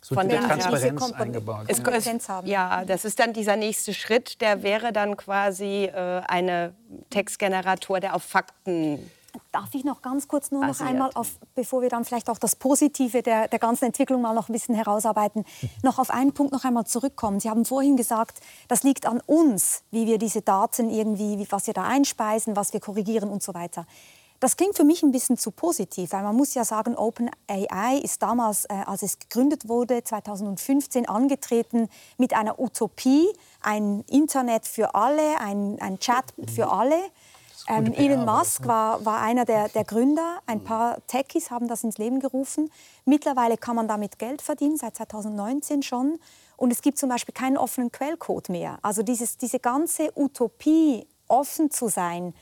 [0.00, 1.64] so von der Transparenz eingebaut.
[1.66, 6.74] Es, es, ja, das ist dann dieser nächste Schritt, der wäre dann quasi äh, eine
[7.08, 9.10] Textgenerator, der auf Fakten
[9.52, 12.56] Darf ich noch ganz kurz nur noch einmal, auf, bevor wir dann vielleicht auch das
[12.56, 15.44] Positive der, der ganzen Entwicklung mal noch ein bisschen herausarbeiten,
[15.82, 17.40] noch auf einen Punkt noch einmal zurückkommen.
[17.40, 21.74] Sie haben vorhin gesagt, das liegt an uns, wie wir diese Daten irgendwie, was wir
[21.74, 23.86] da einspeisen, was wir korrigieren und so weiter.
[24.44, 28.22] Das klingt für mich ein bisschen zu positiv, weil man muss ja sagen, OpenAI ist
[28.22, 33.26] damals, äh, als es gegründet wurde, 2015 angetreten mit einer Utopie,
[33.62, 36.96] ein Internet für alle, ein, ein Chat für alle.
[37.66, 40.38] Ähm, Elon Musk war, war einer der, der, Gründer.
[40.46, 42.70] Ein paar Techies haben das ins Leben gerufen.
[43.04, 46.18] Mittlerweile kann man damit Geld verdienen, seit 2019 schon.
[46.56, 48.78] Und es gibt zum Beispiel keinen offenen Quellcode mehr.
[48.82, 52.34] Also dieses, diese ganze Utopie, offen zu sein,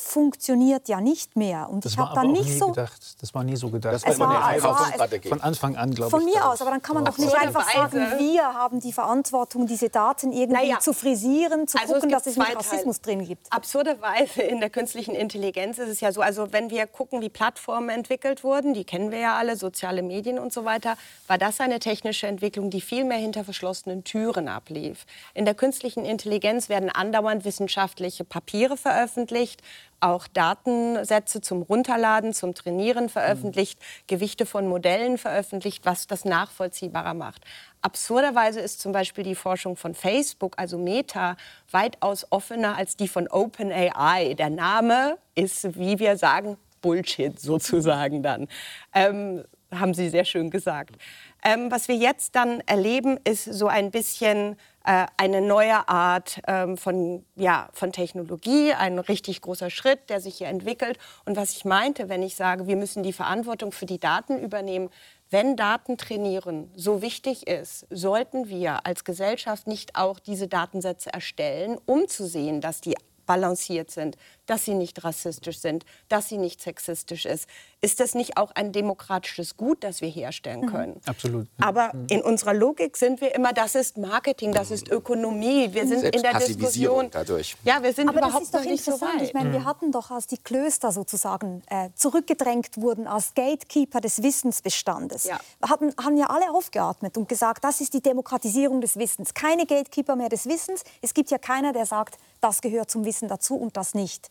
[0.00, 1.68] funktioniert ja nicht mehr.
[1.70, 3.00] Und das ich habe dann nicht so gedacht.
[3.20, 3.94] Das war nie so gedacht.
[3.94, 6.10] Das es war, es war, von Anfang an, glaube ich.
[6.10, 9.66] Von mir aus, aber dann kann man doch nicht einfach sagen, wir haben die Verantwortung,
[9.66, 10.80] diese Daten irgendwie naja.
[10.80, 13.52] zu frisieren, zu also gucken, dass es nicht Rassismus drin gibt.
[13.52, 17.90] Absurderweise in der künstlichen Intelligenz ist es ja so, also wenn wir gucken, wie Plattformen
[17.90, 21.78] entwickelt wurden, die kennen wir ja alle, soziale Medien und so weiter, war das eine
[21.78, 25.06] technische Entwicklung, die viel mehr hinter verschlossenen Türen ablief.
[25.34, 29.62] In der künstlichen Intelligenz werden andauernd wissenschaftliche Papiere veröffentlicht,
[30.00, 33.84] auch Datensätze zum Runterladen, zum Trainieren veröffentlicht, mhm.
[34.06, 37.44] Gewichte von Modellen veröffentlicht, was das nachvollziehbarer macht.
[37.82, 41.36] Absurderweise ist zum Beispiel die Forschung von Facebook, also Meta,
[41.70, 44.34] weitaus offener als die von OpenAI.
[44.34, 48.48] Der Name ist, wie wir sagen, Bullshit sozusagen dann.
[48.94, 50.96] Ähm, haben Sie sehr schön gesagt.
[51.44, 56.76] Ähm, was wir jetzt dann erleben, ist so ein bisschen äh, eine neue Art ähm,
[56.76, 60.98] von, ja, von Technologie, ein richtig großer Schritt, der sich hier entwickelt.
[61.24, 64.90] Und was ich meinte, wenn ich sage, wir müssen die Verantwortung für die Daten übernehmen,
[65.30, 71.78] wenn Daten trainieren so wichtig ist, sollten wir als Gesellschaft nicht auch diese Datensätze erstellen,
[71.86, 74.16] um zu sehen, dass die balanciert sind,
[74.50, 77.46] dass sie nicht rassistisch sind, dass sie nicht sexistisch ist.
[77.82, 80.66] Ist das nicht auch ein demokratisches Gut, das wir herstellen mhm.
[80.66, 80.92] können?
[80.94, 81.00] Mhm.
[81.06, 81.46] Absolut.
[81.60, 82.06] Aber mhm.
[82.10, 85.72] in unserer Logik sind wir immer, das ist Marketing, das ist Ökonomie.
[85.72, 87.08] Wir sind in der Diskussion.
[87.12, 87.56] Dadurch.
[87.62, 89.22] Ja, wir sind Aber überhaupt das ist doch nicht so weit.
[89.22, 89.64] Ich meine, wir mhm.
[89.66, 95.38] hatten doch, als die Klöster sozusagen äh, zurückgedrängt wurden als Gatekeeper des Wissensbestandes, ja.
[95.62, 99.32] hatten, haben ja alle aufgeatmet und gesagt, das ist die Demokratisierung des Wissens.
[99.32, 100.82] Keine Gatekeeper mehr des Wissens.
[101.02, 104.28] Es gibt ja keiner, der sagt, das gehört zum Wissen dazu und das nicht.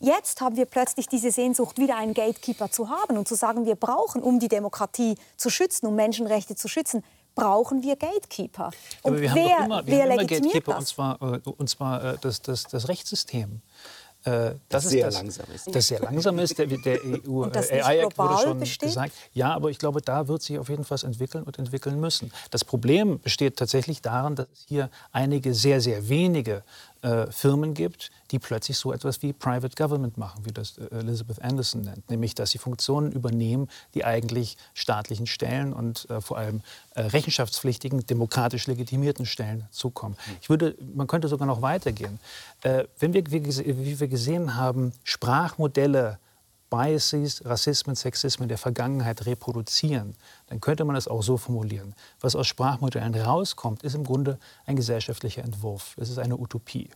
[0.00, 3.74] Jetzt haben wir plötzlich diese Sehnsucht, wieder einen Gatekeeper zu haben und zu sagen, wir
[3.74, 7.02] brauchen, um die Demokratie zu schützen, um Menschenrechte zu schützen,
[7.34, 8.70] brauchen wir Gatekeeper.
[9.02, 10.80] Und Aber wir wer, haben immer, wir wer haben immer Gatekeeper, das?
[10.80, 13.60] und zwar, äh, und zwar äh, das, das, das Rechtssystem.
[14.24, 15.74] Äh, das, das sehr das, langsam ist.
[15.74, 16.58] Das sehr langsam ist.
[16.58, 18.88] Der, der EU AI Act wurde schon besteht?
[18.88, 19.12] gesagt.
[19.32, 22.32] Ja, aber ich glaube, da wird sich auf jeden Fall entwickeln und entwickeln müssen.
[22.50, 26.64] Das Problem besteht tatsächlich darin, dass es hier einige sehr, sehr wenige
[27.02, 31.40] äh, Firmen gibt, die plötzlich so etwas wie Private Government machen, wie das äh, Elizabeth
[31.40, 36.62] Anderson nennt, nämlich dass sie Funktionen übernehmen, die eigentlich staatlichen Stellen und äh, vor allem
[36.94, 40.16] äh, rechenschaftspflichtigen, demokratisch legitimierten Stellen zukommen.
[40.24, 40.36] Hm.
[40.40, 42.18] Ich würde, man könnte sogar noch weitergehen.
[42.62, 46.18] Wenn wir, wie, wie wir gesehen haben, Sprachmodelle
[46.70, 50.14] Biases, Rassismen, Sexismen der Vergangenheit reproduzieren,
[50.48, 51.94] dann könnte man es auch so formulieren.
[52.20, 55.94] Was aus Sprachmodellen rauskommt, ist im Grunde ein gesellschaftlicher Entwurf.
[55.98, 56.90] Es ist eine Utopie.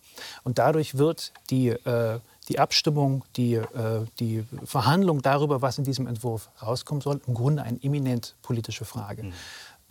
[0.44, 6.06] Und dadurch wird die, äh, die Abstimmung, die, äh, die Verhandlung darüber, was in diesem
[6.06, 9.24] Entwurf rauskommen soll, im Grunde eine eminent politische Frage.
[9.24, 9.32] Mhm.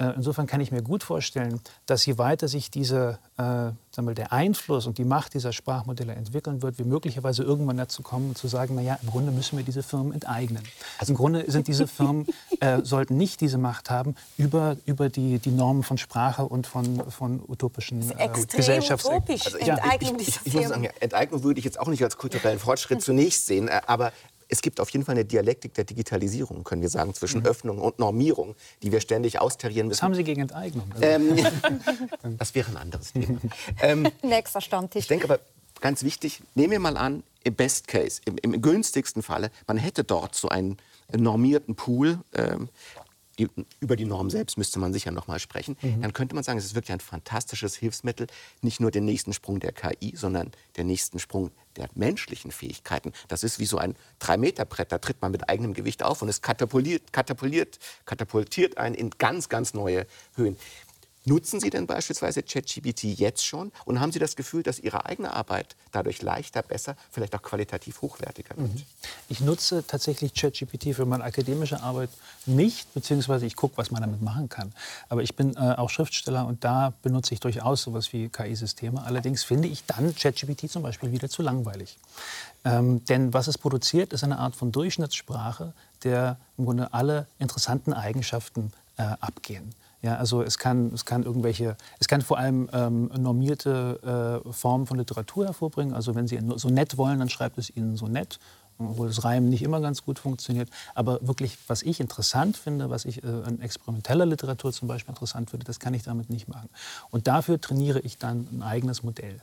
[0.02, 4.16] Äh, insofern kann ich mir gut vorstellen, dass je weiter sich diese, äh, sagen wir,
[4.16, 8.38] der Einfluss und die Macht dieser Sprachmodelle entwickeln wird, wir möglicherweise irgendwann dazu kommen und
[8.38, 10.64] zu sagen, naja, im Grunde müssen wir diese Firmen enteignen.
[10.98, 12.26] Also im Grunde sind diese Firmen,
[12.62, 17.04] äh, sollten nicht diese Macht haben über, über die, die Normen von Sprache und von,
[17.12, 19.06] von utopischen äh, Gesellschafts...
[19.06, 22.18] Utopisch, also ich, ich, ich, ich, muss sagen, Enteignung würde ich jetzt auch nicht als
[22.18, 24.12] kulturellen Fortschritt zunächst sehen, äh, aber
[24.52, 27.48] es gibt auf jeden Fall eine Dialektik der Digitalisierung, können wir sagen, zwischen mhm.
[27.48, 30.00] Öffnung und Normierung, die wir ständig austarieren müssen.
[30.00, 30.92] Was haben Sie gegen Enteignung?
[31.02, 31.38] Ähm,
[32.38, 33.40] das wäre ein anderes Thema.
[33.82, 35.04] Ähm, Nächster Stammtisch.
[35.04, 35.40] Ich denke aber,
[35.80, 40.04] ganz wichtig, nehmen wir mal an, im Best Case, im, im günstigsten Falle, man hätte
[40.04, 40.78] dort so einen
[41.12, 42.70] normierten Pool, ähm,
[43.40, 43.48] die,
[43.80, 46.02] über die Norm selbst müsste man sicher noch mal sprechen, mhm.
[46.02, 48.28] dann könnte man sagen, es ist wirklich ein fantastisches Hilfsmittel,
[48.62, 53.14] nicht nur den nächsten Sprung der KI, sondern den nächsten Sprung der menschlichen Fähigkeiten.
[53.28, 56.42] Das ist wie so ein Drei-Meter-Brett, da tritt man mit eigenem Gewicht auf und es
[56.42, 60.06] katapultiert, katapultiert, katapultiert einen in ganz, ganz neue
[60.36, 60.58] Höhen.
[61.26, 65.34] Nutzen Sie denn beispielsweise ChatGPT jetzt schon und haben Sie das Gefühl, dass Ihre eigene
[65.34, 68.74] Arbeit dadurch leichter, besser, vielleicht auch qualitativ hochwertiger wird?
[68.74, 68.84] Mhm.
[69.30, 72.10] Ich nutze tatsächlich ChatGPT für meine akademische Arbeit
[72.48, 74.74] nicht, beziehungsweise ich gucke, was man damit machen kann.
[75.10, 79.04] Aber ich bin äh, auch Schriftsteller und da benutze ich durchaus sowas wie KI-Systeme.
[79.04, 81.98] Allerdings finde ich dann ChatGPT zum Beispiel wieder zu langweilig.
[82.66, 87.94] Ähm, denn was es produziert, ist eine Art von Durchschnittssprache, der im Grunde alle interessanten
[87.94, 89.74] Eigenschaften äh, abgehen.
[90.02, 94.88] Ja, also es kann, es kann irgendwelche, es kann vor allem ähm, normierte äh, Formen
[94.88, 95.94] von Literatur hervorbringen.
[95.94, 98.40] Also wenn Sie so nett wollen, dann schreibt es Ihnen so nett,
[98.80, 100.70] obwohl das Reimen nicht immer ganz gut funktioniert.
[100.96, 105.52] Aber wirklich, was ich interessant finde, was ich äh, an experimenteller Literatur zum Beispiel interessant
[105.52, 106.70] finde, das kann ich damit nicht machen.
[107.12, 109.40] Und dafür trainiere ich dann ein eigenes Modell.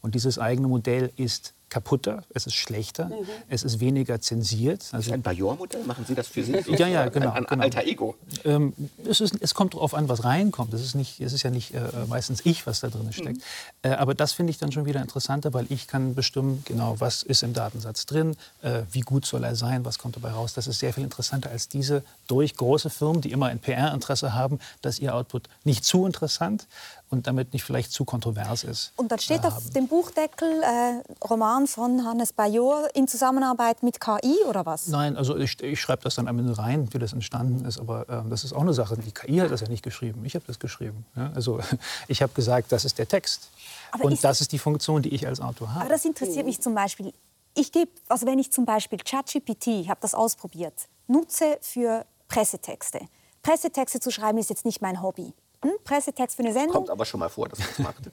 [0.00, 3.26] Und dieses eigene Modell ist kaputter, es ist schlechter, mhm.
[3.48, 4.88] es ist weniger zensiert.
[4.92, 5.84] Also ein Bajor-Modell?
[5.84, 6.52] Machen Sie das für Sie?
[6.78, 7.30] ja, ja, genau.
[7.30, 7.62] Ein, ein genau.
[7.62, 8.16] alter Ego?
[8.44, 8.72] Ähm,
[9.06, 10.72] es, ist, es, kommt darauf an, was reinkommt.
[10.72, 13.38] Es ist, nicht, es ist ja nicht äh, meistens ich, was da drin steckt.
[13.38, 13.42] Mhm.
[13.82, 17.22] Äh, aber das finde ich dann schon wieder interessanter, weil ich kann bestimmen, genau, was
[17.22, 20.54] ist im Datensatz drin, äh, wie gut soll er sein, was kommt dabei raus.
[20.54, 24.58] Das ist sehr viel interessanter als diese durch große Firmen, die immer ein PR-Interesse haben,
[24.80, 26.66] dass ihr Output nicht zu interessant
[27.10, 28.92] und damit nicht vielleicht zu kontrovers ist.
[28.96, 34.00] Und dann steht äh, auf dem Buchdeckel äh, Roman von Hannes Bajor in Zusammenarbeit mit
[34.00, 34.88] KI oder was?
[34.88, 37.78] Nein, also ich, ich schreibe das dann am Ende rein, wie das entstanden ist.
[37.78, 38.96] Aber äh, das ist auch eine Sache.
[38.96, 40.24] Die KI hat das ja nicht geschrieben.
[40.24, 41.06] Ich habe das geschrieben.
[41.16, 41.32] Ja?
[41.34, 41.60] Also
[42.08, 43.50] ich habe gesagt, das ist der Text.
[43.90, 45.80] Aber und das ist die Funktion, die ich als Autor habe.
[45.82, 47.12] Aber das interessiert mich zum Beispiel.
[47.54, 50.74] Ich gebe, also wenn ich zum Beispiel ChatGPT, ich habe das ausprobiert,
[51.06, 53.00] nutze für Pressetexte.
[53.42, 56.72] Pressetexte zu schreiben ist jetzt nicht mein Hobby hm, Pressetext für eine Sendung.
[56.72, 58.10] Kommt aber schon mal vor, dass man das macht.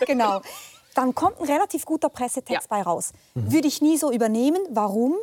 [0.06, 0.40] genau.
[0.94, 2.76] Dann kommt ein relativ guter Pressetext ja.
[2.76, 3.12] bei raus.
[3.34, 3.52] Mhm.
[3.52, 4.60] Würde ich nie so übernehmen.
[4.70, 5.14] Warum?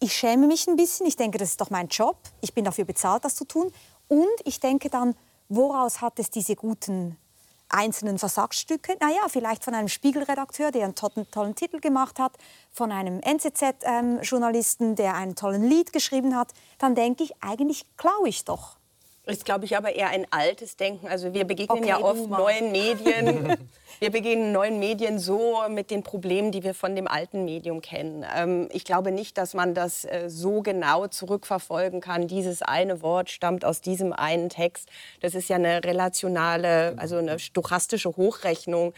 [0.00, 1.06] Ich schäme mich ein bisschen.
[1.06, 2.16] Ich denke, das ist doch mein Job.
[2.40, 3.72] Ich bin dafür bezahlt, das zu tun.
[4.06, 5.14] Und ich denke dann,
[5.48, 7.16] woraus hat es diese guten
[7.68, 8.96] einzelnen Versagsstücke?
[9.00, 12.32] Naja, vielleicht von einem Spiegelredakteur, der einen tollen, tollen Titel gemacht hat,
[12.70, 16.52] von einem NZZ-Journalisten, ähm, der einen tollen Lied geschrieben hat.
[16.78, 18.77] Dann denke ich, eigentlich klaue ich doch.
[19.28, 21.06] Ist, glaube ich, aber eher ein altes Denken.
[21.06, 23.58] Also wir begegnen okay, ja oft neuen Medien.
[24.00, 28.24] wir begegnen neuen Medien so mit den Problemen, die wir von dem alten Medium kennen.
[28.34, 32.26] Ähm, ich glaube nicht, dass man das äh, so genau zurückverfolgen kann.
[32.26, 34.88] Dieses eine Wort stammt aus diesem einen Text.
[35.20, 38.94] Das ist ja eine relationale, also eine stochastische Hochrechnung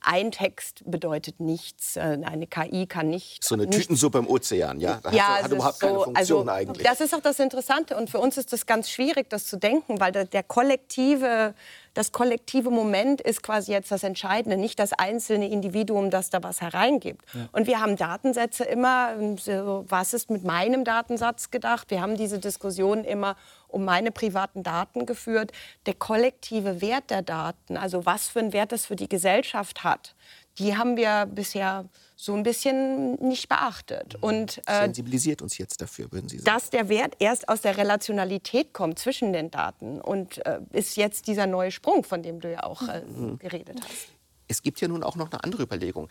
[0.00, 1.96] ein Text bedeutet nichts.
[1.96, 3.44] Äh, eine KI kann nicht.
[3.44, 5.00] So eine Tütensuppe im Ozean, ja?
[5.02, 6.86] Das ja, hat, hat überhaupt so, keine Funktion also, eigentlich.
[6.86, 7.96] Das ist auch das Interessante.
[7.96, 11.54] Und für uns ist das ganz schwierig, das zu denken, weil der, der kollektive
[11.96, 16.60] das kollektive Moment ist quasi jetzt das Entscheidende, nicht das einzelne Individuum, das da was
[16.60, 17.24] hereingibt.
[17.32, 17.48] Ja.
[17.52, 21.90] Und wir haben Datensätze immer, so, was ist mit meinem Datensatz gedacht?
[21.90, 23.34] Wir haben diese Diskussion immer
[23.68, 25.52] um meine privaten Daten geführt.
[25.86, 30.14] Der kollektive Wert der Daten, also was für einen Wert das für die Gesellschaft hat,
[30.58, 34.14] die haben wir bisher so ein bisschen nicht beachtet.
[34.14, 34.22] Mhm.
[34.22, 36.46] Und, äh, Sensibilisiert uns jetzt dafür, würden Sie sagen?
[36.46, 41.26] Dass der Wert erst aus der Relationalität kommt zwischen den Daten und äh, ist jetzt
[41.26, 43.38] dieser neue Sprung, von dem du ja auch äh, mhm.
[43.38, 44.08] geredet hast.
[44.48, 46.08] Es gibt ja nun auch noch eine andere Überlegung.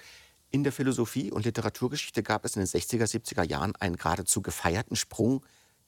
[0.52, 4.96] In der Philosophie und Literaturgeschichte gab es in den 60er, 70er Jahren einen geradezu gefeierten
[4.96, 5.44] Sprung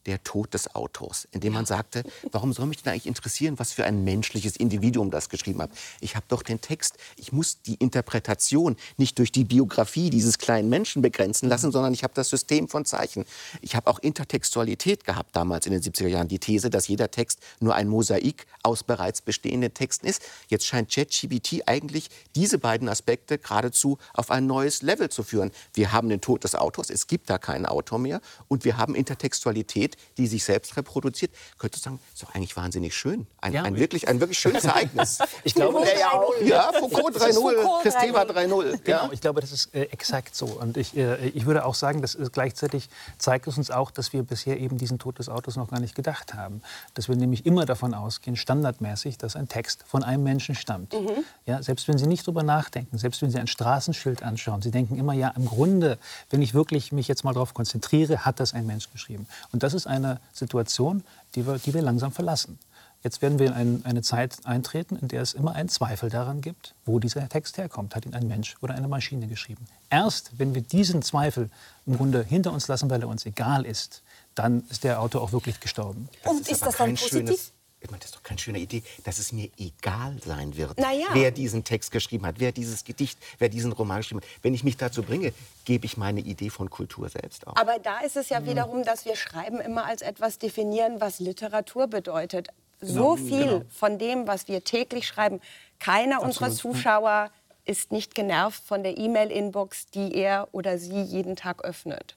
[0.08, 3.86] der Tod des Autors, indem man sagte, warum soll mich denn eigentlich interessieren, was für
[3.86, 5.70] ein menschliches Individuum das geschrieben hat?
[6.00, 10.70] Ich habe doch den Text, ich muss die Interpretation nicht durch die Biografie dieses kleinen
[10.70, 13.26] Menschen begrenzen lassen, sondern ich habe das System von Zeichen.
[13.62, 17.40] Ich habe auch Intertextualität gehabt damals in den 70er Jahren, die These, dass jeder Text
[17.60, 20.22] nur ein Mosaik aus bereits bestehenden Texten ist.
[20.48, 25.52] Jetzt scheint ChatGPT eigentlich diese beiden Aspekte geradezu auf ein neues Level zu führen.
[25.74, 28.96] Wir haben den Tod des Autors, es gibt da keinen Autor mehr und wir haben
[28.96, 33.28] Intertextualität, die sich selbst reproduziert, könnte sagen, ist doch eigentlich wahnsinnig schön.
[33.42, 33.64] Ein, ja.
[33.64, 35.20] ein, wirklich, ein wirklich schönes Ereignis.
[35.44, 36.22] ich glaube, das ja.
[36.46, 38.80] Ja, Foucault 3.0, Christeva 3.0.
[38.84, 40.46] Genau, ich glaube, das ist äh, exakt so.
[40.46, 44.14] Und ich, äh, ich würde auch sagen, dass äh, gleichzeitig zeigt es uns auch, dass
[44.14, 46.62] wir bisher eben diesen Tod des Autos noch gar nicht gedacht haben.
[46.94, 50.94] Dass wir nämlich immer davon ausgehen, standardmäßig, dass ein Text von einem Menschen stammt.
[50.94, 51.24] Mhm.
[51.46, 54.98] Ja, selbst wenn Sie nicht drüber nachdenken, selbst wenn Sie ein Straßenschild anschauen, Sie denken
[54.98, 55.98] immer, ja, im Grunde,
[56.30, 59.28] wenn ich wirklich mich jetzt mal darauf konzentriere, hat das ein Mensch geschrieben.
[59.52, 61.04] Und das ist eine Situation,
[61.36, 62.60] die wir, die wir langsam verlassen.
[63.04, 66.42] Jetzt werden wir in ein, eine Zeit eintreten, in der es immer einen Zweifel daran
[66.42, 67.96] gibt, wo dieser Text herkommt.
[67.96, 69.66] Hat ihn ein Mensch oder eine Maschine geschrieben?
[69.90, 71.50] Erst wenn wir diesen Zweifel
[71.86, 74.02] im Grunde hinter uns lassen, weil er uns egal ist,
[74.36, 76.10] dann ist der Autor auch wirklich gestorben.
[76.24, 77.52] Das Und ist, ist das dann positiv?
[77.80, 81.08] Ich meine, das ist doch keine schöne Idee, dass es mir egal sein wird, ja.
[81.14, 84.28] wer diesen Text geschrieben hat, wer dieses Gedicht, wer diesen Roman geschrieben hat.
[84.42, 85.32] Wenn ich mich dazu bringe,
[85.64, 87.56] gebe ich meine Idee von Kultur selbst auf.
[87.56, 88.48] Aber da ist es ja mhm.
[88.48, 92.50] wiederum, dass wir Schreiben immer als etwas definieren, was Literatur bedeutet.
[92.82, 93.66] So genau, viel genau.
[93.70, 95.40] von dem, was wir täglich schreiben,
[95.80, 96.42] keiner Absolut.
[96.42, 97.32] unserer Zuschauer
[97.66, 102.17] ist nicht genervt von der E-Mail-Inbox, die er oder sie jeden Tag öffnet.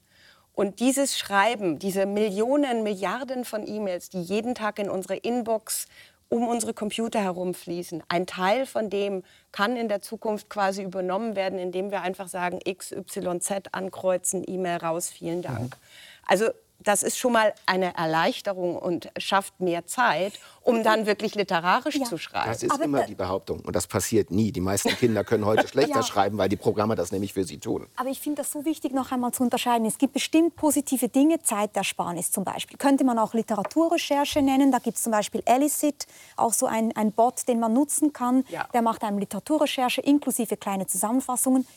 [0.61, 5.87] Und dieses Schreiben, diese Millionen, Milliarden von E-Mails, die jeden Tag in unsere Inbox
[6.29, 11.57] um unsere Computer herumfließen, ein Teil von dem kann in der Zukunft quasi übernommen werden,
[11.57, 15.77] indem wir einfach sagen, X, Y, Z ankreuzen, E-Mail raus, vielen Dank.
[15.77, 16.27] Mhm.
[16.27, 16.51] Also
[16.83, 22.05] das ist schon mal eine Erleichterung und schafft mehr Zeit, um dann wirklich literarisch ja.
[22.05, 22.49] zu schreiben.
[22.49, 24.51] Das ist Aber immer die Behauptung und das passiert nie.
[24.51, 26.03] Die meisten Kinder können heute schlechter ja.
[26.03, 27.87] schreiben, weil die Programme das nämlich für sie tun.
[27.95, 29.85] Aber ich finde das so wichtig, noch einmal zu unterscheiden.
[29.85, 32.77] Es gibt bestimmt positive Dinge, Zeitersparnis zum Beispiel.
[32.77, 34.71] Könnte man auch Literaturrecherche nennen.
[34.71, 38.43] Da gibt es zum Beispiel Elicit, auch so ein, ein Bot, den man nutzen kann.
[38.49, 38.67] Ja.
[38.73, 41.67] Der macht einem Literaturrecherche inklusive kleine Zusammenfassungen.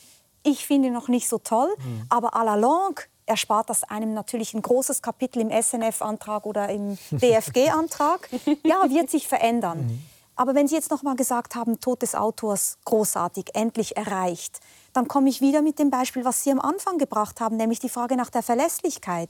[0.43, 2.05] Ich finde ihn noch nicht so toll, mhm.
[2.09, 6.97] aber à la longue erspart das einem natürlich ein großes Kapitel im SNF-Antrag oder im
[7.11, 8.29] BFG-Antrag.
[8.63, 9.87] Ja, wird sich verändern.
[9.87, 10.01] Mhm.
[10.35, 14.59] Aber wenn Sie jetzt noch mal gesagt haben, Tod des Autors großartig, endlich erreicht,
[14.91, 17.89] dann komme ich wieder mit dem Beispiel, was Sie am Anfang gebracht haben, nämlich die
[17.89, 19.29] Frage nach der Verlässlichkeit.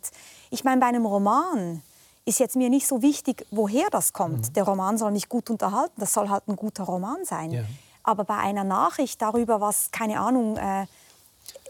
[0.49, 1.83] Ich meine, bei einem Roman
[2.25, 4.49] ist jetzt mir nicht so wichtig, woher das kommt.
[4.49, 4.53] Mhm.
[4.53, 7.51] Der Roman soll mich gut unterhalten, das soll halt ein guter Roman sein.
[7.51, 7.63] Ja.
[8.03, 10.85] Aber bei einer Nachricht darüber, was, keine Ahnung, äh,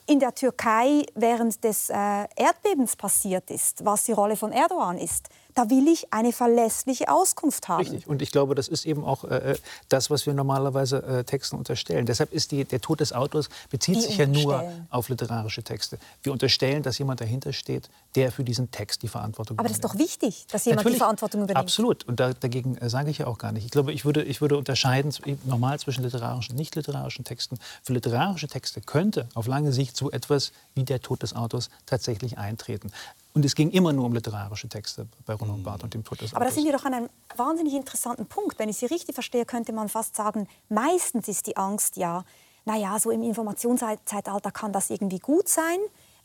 [0.07, 1.93] in der Türkei während des äh,
[2.35, 5.29] Erdbebens passiert ist, was die Rolle von Erdogan ist.
[5.55, 7.79] Da will ich eine verlässliche Auskunft haben.
[7.79, 8.07] Richtig.
[8.07, 9.57] Und ich glaube, das ist eben auch äh, äh,
[9.89, 12.05] das, was wir normalerweise äh, Texten unterstellen.
[12.05, 15.97] Deshalb ist die, der Tod des Autors bezieht die sich ja nur auf literarische Texte.
[16.23, 19.85] Wir unterstellen, dass jemand dahinter steht, der für diesen Text die Verantwortung Aber übernimmt.
[19.85, 21.63] Aber das ist doch wichtig, dass jemand Natürlich, die Verantwortung übernimmt.
[21.63, 22.03] Absolut.
[22.03, 23.63] Und da, dagegen äh, sage ich ja auch gar nicht.
[23.63, 25.13] Ich glaube, ich würde, ich würde unterscheiden
[25.45, 27.57] normal zwischen literarischen und nicht literarischen Texten.
[27.81, 32.37] Für literarische Texte könnte auf lange Sicht so etwas wie der Tod des Autors tatsächlich
[32.37, 32.91] eintreten.
[33.35, 36.33] Und es ging immer nur um literarische Texte bei Roland Barth und dem Tod des
[36.33, 38.57] Aber da sind wir doch an einem wahnsinnig interessanten Punkt.
[38.57, 42.23] Wenn ich Sie richtig verstehe, könnte man fast sagen, meistens ist die Angst ja,
[42.63, 45.79] naja, so im Informationszeitalter kann das irgendwie gut sein,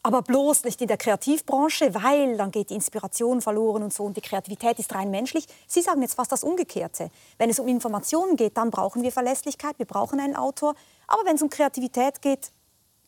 [0.05, 4.17] aber bloß nicht in der Kreativbranche, weil dann geht die Inspiration verloren und so und
[4.17, 5.47] die Kreativität ist rein menschlich.
[5.67, 7.11] Sie sagen jetzt fast das Umgekehrte.
[7.39, 10.77] Wenn es um Informationen geht, dann brauchen wir Verlässlichkeit, wir brauchen einen Autor.
[11.09, 12.53] Aber wenn es um Kreativität geht,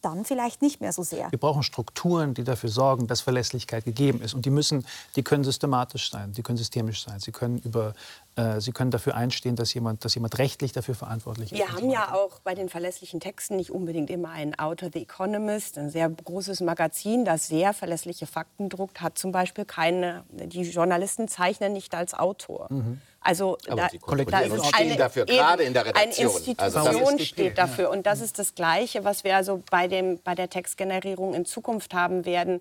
[0.02, 1.30] dann vielleicht nicht mehr so sehr.
[1.30, 4.34] Wir brauchen Strukturen, die dafür sorgen, dass Verlässlichkeit gegeben ist.
[4.34, 4.86] Und die müssen,
[5.16, 7.94] die können systematisch sein, die können systemisch sein, sie können über
[8.36, 11.58] äh, Sie können dafür einstehen, dass jemand, dass jemand rechtlich dafür verantwortlich ist.
[11.58, 15.76] Wir haben ja auch bei den verlässlichen Texten nicht unbedingt immer einen Autor, The Economist,
[15.76, 21.28] ein sehr großes Magazin, das sehr verlässliche Fakten druckt, hat zum Beispiel keine, die Journalisten
[21.28, 22.68] zeichnen nicht als Autor.
[22.70, 23.00] Mhm.
[23.22, 26.26] Also Aber da, da ist eine, dafür, gerade in der Redaktion.
[26.26, 27.90] Eine Institution also steht dafür.
[27.90, 31.94] Und das ist das Gleiche, was wir also bei, dem, bei der Textgenerierung in Zukunft
[31.94, 32.60] haben werden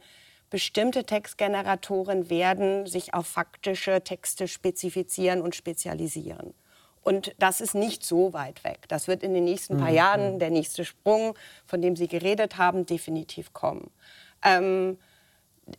[0.52, 6.54] bestimmte Textgeneratoren werden sich auf faktische Texte spezifizieren und spezialisieren.
[7.02, 8.82] Und das ist nicht so weit weg.
[8.88, 9.96] Das wird in den nächsten paar mhm.
[9.96, 11.36] Jahren, der nächste Sprung,
[11.66, 13.90] von dem Sie geredet haben, definitiv kommen.
[14.44, 15.00] Ähm,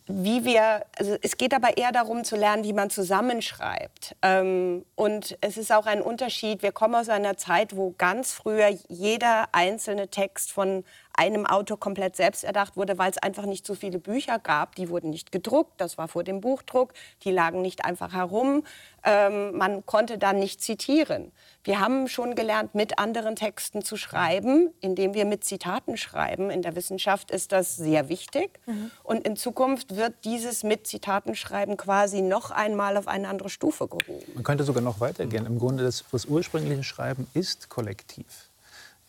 [0.07, 4.17] wie wir, also es geht aber eher darum zu lernen, wie man zusammenschreibt.
[4.23, 6.63] Ähm, und es ist auch ein Unterschied.
[6.63, 10.85] Wir kommen aus einer Zeit, wo ganz früher jeder einzelne Text von
[11.15, 14.75] einem Autor komplett selbst erdacht wurde, weil es einfach nicht so viele Bücher gab.
[14.77, 16.93] Die wurden nicht gedruckt, das war vor dem Buchdruck,
[17.25, 18.65] die lagen nicht einfach herum.
[19.05, 21.33] Ähm, man konnte dann nicht zitieren.
[21.65, 26.51] Wir haben schon gelernt, mit anderen Texten zu schreiben, indem wir mit Zitaten schreiben.
[26.51, 28.61] In der Wissenschaft ist das sehr wichtig.
[28.67, 28.91] Mhm.
[29.03, 33.87] Und in Zukunft wird dieses mit Zitaten schreiben quasi noch einmal auf eine andere Stufe
[33.87, 34.25] gehoben.
[34.35, 35.47] Man könnte sogar noch weitergehen.
[35.47, 38.52] Im Grunde das, das ursprüngliche Schreiben ist kollektiv.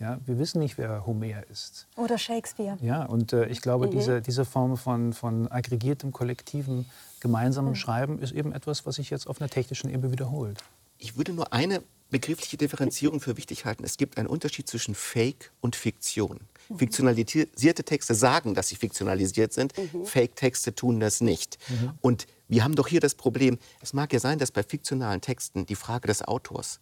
[0.03, 1.87] Ja, wir wissen nicht, wer Homer ist.
[1.95, 2.77] Oder Shakespeare.
[2.81, 3.91] Ja, und äh, ich glaube, mhm.
[3.91, 6.83] diese, diese Form von, von aggregiertem, kollektivem,
[7.21, 7.75] gemeinsamen mhm.
[7.75, 10.61] Schreiben ist eben etwas, was sich jetzt auf einer technischen Ebene wiederholt.
[10.97, 13.85] Ich würde nur eine begriffliche Differenzierung für wichtig halten.
[13.85, 16.41] Es gibt einen Unterschied zwischen Fake und Fiktion.
[16.67, 16.79] Mhm.
[16.79, 19.73] Fiktionalisierte Texte sagen, dass sie fiktionalisiert sind.
[19.77, 20.05] Mhm.
[20.05, 21.57] Fake-Texte tun das nicht.
[21.69, 21.91] Mhm.
[22.01, 25.65] Und wir haben doch hier das Problem, es mag ja sein, dass bei fiktionalen Texten
[25.65, 26.81] die Frage des Autors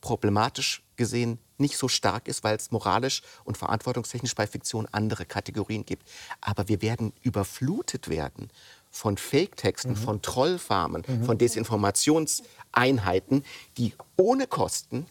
[0.00, 5.86] problematisch gesehen nicht so stark ist, weil es moralisch und verantwortungstechnisch bei Fiktion andere Kategorien
[5.86, 6.06] gibt.
[6.40, 8.50] Aber wir werden überflutet werden
[8.90, 9.96] von Fake-Texten, mhm.
[9.96, 11.24] von Trollfarmen, mhm.
[11.24, 13.44] von Desinformationseinheiten,
[13.78, 15.06] die ohne Kosten,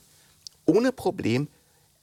[0.65, 1.47] ohne Problem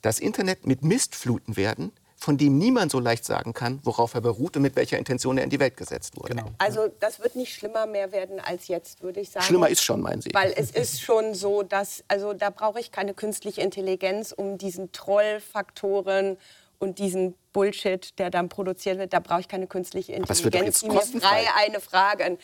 [0.01, 1.93] das Internet mit Mist fluten werden,
[2.23, 5.45] von dem niemand so leicht sagen kann, worauf er beruht und mit welcher Intention er
[5.45, 6.37] in die Welt gesetzt wurde.
[6.37, 6.51] Genau.
[6.59, 9.45] Also das wird nicht schlimmer mehr werden als jetzt, würde ich sagen.
[9.45, 10.31] Schlimmer ist schon, meinen Sie?
[10.33, 14.93] Weil es ist schon so, dass, also da brauche ich keine künstliche Intelligenz, um diesen
[14.93, 16.37] Trollfaktoren
[16.79, 21.01] und diesen Bullshit, der dann produziert wird, da brauche ich keine künstliche Intelligenz, die mir
[21.01, 22.39] frei eine Frage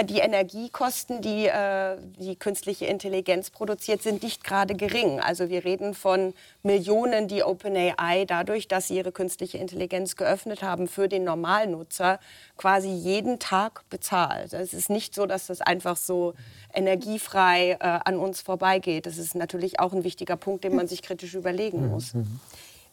[0.00, 5.20] die Energiekosten, die äh, die künstliche Intelligenz produziert, sind nicht gerade gering.
[5.20, 6.32] Also wir reden von
[6.62, 12.20] Millionen, die OpenAI dadurch, dass sie ihre künstliche Intelligenz geöffnet haben, für den Normalnutzer
[12.56, 14.54] quasi jeden Tag bezahlt.
[14.54, 16.32] Es ist nicht so, dass das einfach so
[16.72, 19.04] energiefrei äh, an uns vorbeigeht.
[19.04, 22.14] Das ist natürlich auch ein wichtiger Punkt, den man sich kritisch überlegen muss.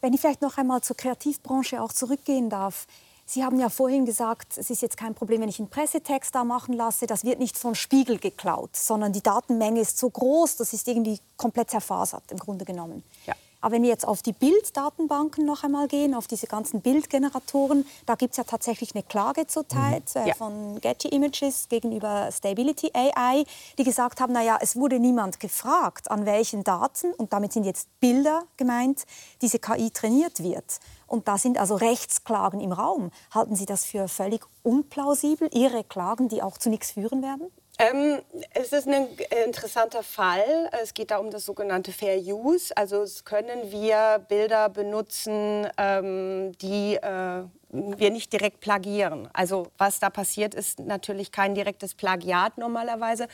[0.01, 2.87] Wenn ich vielleicht noch einmal zur Kreativbranche auch zurückgehen darf.
[3.31, 6.43] Sie haben ja vorhin gesagt, es ist jetzt kein Problem, wenn ich einen Pressetext da
[6.43, 7.05] machen lasse.
[7.05, 11.19] Das wird nicht vom Spiegel geklaut, sondern die Datenmenge ist so groß, das ist irgendwie
[11.37, 13.03] komplett zerfasert im Grunde genommen.
[13.27, 13.35] Ja.
[13.61, 18.15] Aber wenn wir jetzt auf die Bilddatenbanken noch einmal gehen, auf diese ganzen Bildgeneratoren, da
[18.15, 20.21] gibt es ja tatsächlich eine Klage zurzeit mhm.
[20.21, 20.33] äh, ja.
[20.35, 23.43] von Getty Images gegenüber Stability AI,
[23.77, 27.87] die gesagt haben, naja, es wurde niemand gefragt, an welchen Daten, und damit sind jetzt
[27.99, 29.05] Bilder gemeint,
[29.41, 30.79] diese KI trainiert wird.
[31.07, 33.11] Und da sind also Rechtsklagen im Raum.
[33.33, 37.47] Halten Sie das für völlig unplausibel, Ihre Klagen, die auch zu nichts führen werden?
[37.81, 38.21] Ähm,
[38.53, 39.07] es ist ein
[39.45, 40.69] interessanter Fall.
[40.83, 42.75] Es geht da um das sogenannte Fair Use.
[42.75, 49.29] Also können wir Bilder benutzen, ähm, die äh, wir nicht direkt plagieren.
[49.31, 53.29] Also was da passiert, ist natürlich kein direktes Plagiat normalerweise.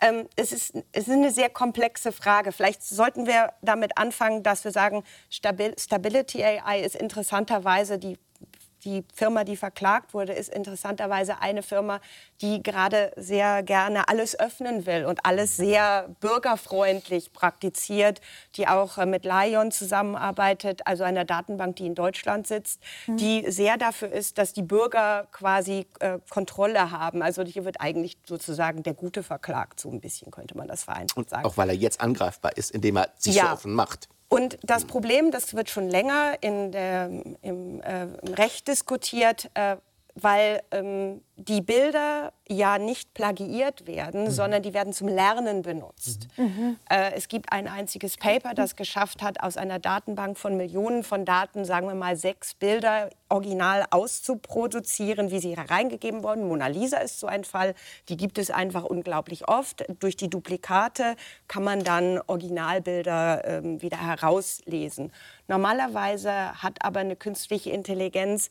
[0.00, 2.52] Ähm, es, ist, es ist eine sehr komplexe Frage.
[2.52, 8.18] Vielleicht sollten wir damit anfangen, dass wir sagen, Stabil Stability AI ist interessanterweise die
[8.84, 12.00] die Firma, die verklagt wurde, ist interessanterweise eine Firma,
[12.40, 18.20] die gerade sehr gerne alles öffnen will und alles sehr bürgerfreundlich praktiziert,
[18.56, 23.16] die auch äh, mit Lion zusammenarbeitet, also einer Datenbank, die in Deutschland sitzt, mhm.
[23.16, 27.22] die sehr dafür ist, dass die Bürger quasi äh, Kontrolle haben.
[27.22, 31.30] Also hier wird eigentlich sozusagen der Gute verklagt, so ein bisschen könnte man das vereinfacht
[31.30, 31.44] sagen.
[31.44, 33.46] Auch weil er jetzt angreifbar ist, indem er sich ja.
[33.46, 34.08] so offen macht.
[34.32, 37.10] Und das Problem, das wird schon länger in der,
[37.42, 39.76] im, äh, im Recht diskutiert, äh,
[40.14, 44.30] weil ähm, die Bilder ja nicht plagiiert werden, mhm.
[44.30, 46.28] sondern die werden zum Lernen benutzt.
[46.36, 46.76] Mhm.
[46.88, 51.24] Äh, es gibt ein einziges Paper, das geschafft hat, aus einer Datenbank von Millionen von
[51.24, 56.48] Daten, sagen wir mal, sechs Bilder original auszuproduzieren, wie sie hereingegeben wurden.
[56.48, 57.74] Mona Lisa ist so ein Fall,
[58.08, 59.84] die gibt es einfach unglaublich oft.
[60.00, 61.16] Durch die Duplikate
[61.48, 65.12] kann man dann Originalbilder äh, wieder herauslesen.
[65.46, 68.50] Normalerweise hat aber eine künstliche Intelligenz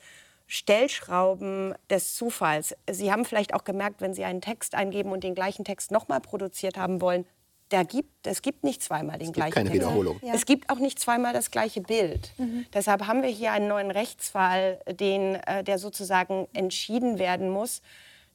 [0.52, 2.76] Stellschrauben des Zufalls.
[2.90, 6.22] Sie haben vielleicht auch gemerkt, wenn Sie einen Text eingeben und den gleichen Text nochmal
[6.22, 7.26] produziert haben wollen,
[7.70, 9.86] der gibt, es gibt nicht zweimal den es gleichen keine Text.
[9.86, 10.20] Wiederholung.
[10.24, 10.34] Ja.
[10.34, 12.32] Es gibt auch nicht zweimal das gleiche Bild.
[12.40, 12.66] Mhm.
[12.74, 17.84] Deshalb haben wir hier einen neuen Rechtsfall, den, äh, der sozusagen entschieden werden muss.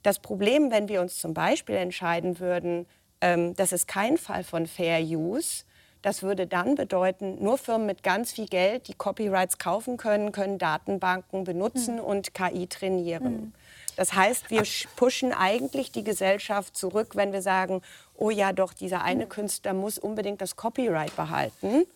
[0.05, 2.87] Das Problem, wenn wir uns zum Beispiel entscheiden würden,
[3.21, 5.65] ähm, das ist kein Fall von Fair Use,
[6.05, 10.59] das würde dann bedeuten, nur Firmen mit ganz viel Geld, die Copyrights kaufen können, können
[10.59, 12.02] Datenbanken benutzen mhm.
[12.02, 13.32] und KI trainieren.
[13.32, 13.52] Mhm.
[13.96, 14.64] Das heißt, wir
[14.96, 17.80] pushen eigentlich die Gesellschaft zurück, wenn wir sagen,
[18.16, 21.86] oh ja, doch, dieser eine Künstler muss unbedingt das Copyright behalten.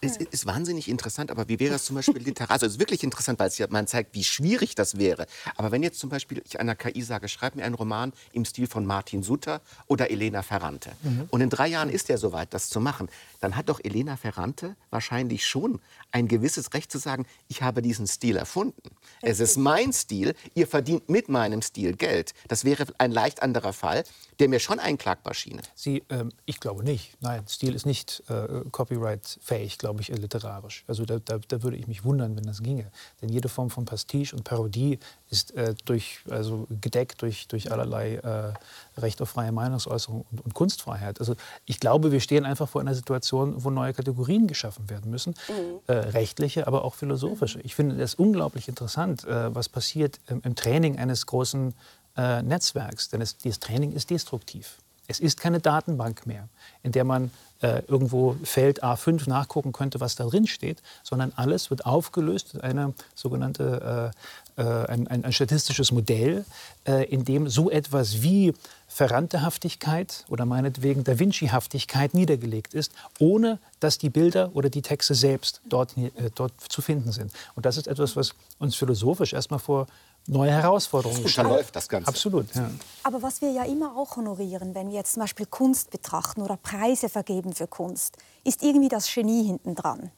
[0.00, 2.50] Es ist wahnsinnig interessant, aber wie wäre es zum Beispiel literarisch?
[2.50, 5.26] Also es ist wirklich interessant, weil es ja man zeigt, wie schwierig das wäre.
[5.56, 8.66] Aber wenn jetzt zum Beispiel ich einer KI sage, schreib mir einen Roman im Stil
[8.66, 10.92] von Martin Sutter oder Elena Ferrante.
[11.02, 11.28] Mhm.
[11.30, 13.08] Und in drei Jahren ist er soweit, das zu machen.
[13.46, 15.78] Dann hat doch Elena Ferrante wahrscheinlich schon
[16.10, 18.90] ein gewisses Recht zu sagen, ich habe diesen Stil erfunden.
[19.22, 22.34] Es ist mein Stil, ihr verdient mit meinem Stil Geld.
[22.48, 24.02] Das wäre ein leicht anderer Fall,
[24.40, 25.62] der mir schon einklagbar schien.
[25.76, 27.16] Sie, ähm, ich glaube nicht.
[27.20, 30.82] Nein, Stil ist nicht äh, copyright-fähig, glaube ich, literarisch.
[30.88, 32.90] Also da, da, da, würde ich mich wundern, wenn das ginge.
[33.22, 34.98] Denn jede Form von Pastiche und Parodie
[35.30, 40.54] ist äh, durch, also gedeckt durch, durch allerlei äh, Recht auf freie Meinungsäußerung und, und,
[40.54, 41.20] Kunstfreiheit.
[41.20, 41.34] Also
[41.64, 45.34] ich glaube, wir stehen einfach vor einer Situation, wo neue Kategorien geschaffen werden müssen.
[45.48, 45.80] Mhm.
[45.86, 47.60] Äh, rechtliche, aber auch philosophische.
[47.60, 51.74] Ich finde es unglaublich interessant, äh, was passiert im, im Training eines großen
[52.16, 53.08] äh, Netzwerks.
[53.08, 54.78] Denn es, dieses Training ist destruktiv.
[55.08, 56.48] Es ist keine Datenbank mehr,
[56.82, 57.30] in der man
[57.62, 62.92] äh, irgendwo Feld A5 nachgucken könnte, was da drin steht, sondern alles wird aufgelöst, eine
[63.14, 66.44] sogenannte, äh, ein, ein, ein, statistisches Modell,
[66.86, 68.54] äh, in dem so etwas wie
[68.88, 75.60] Ferrante-Haftigkeit oder meinetwegen Da Vinci-Haftigkeit niedergelegt ist, ohne dass die Bilder oder die Texte selbst
[75.68, 77.32] dort, äh, dort zu finden sind.
[77.54, 79.86] Und das ist etwas, was uns philosophisch erstmal vor
[80.26, 81.48] neue Herausforderungen stellen.
[81.48, 82.08] läuft das Ganze.
[82.08, 82.54] Absolut.
[82.54, 82.70] Ja.
[83.02, 86.56] Aber was wir ja immer auch honorieren, wenn wir jetzt zum Beispiel Kunst betrachten oder
[86.56, 90.10] Preise vergeben für Kunst, ist irgendwie das Genie hinten dran.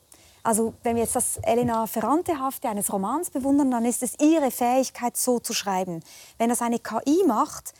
[0.43, 5.17] Also wenn wir jetzt das Elena Ferrante-hafte eines Romans bewundern, dann ist es ihre Fähigkeit,
[5.17, 6.03] so zu schreiben.
[6.39, 7.75] Wenn das eine KI macht,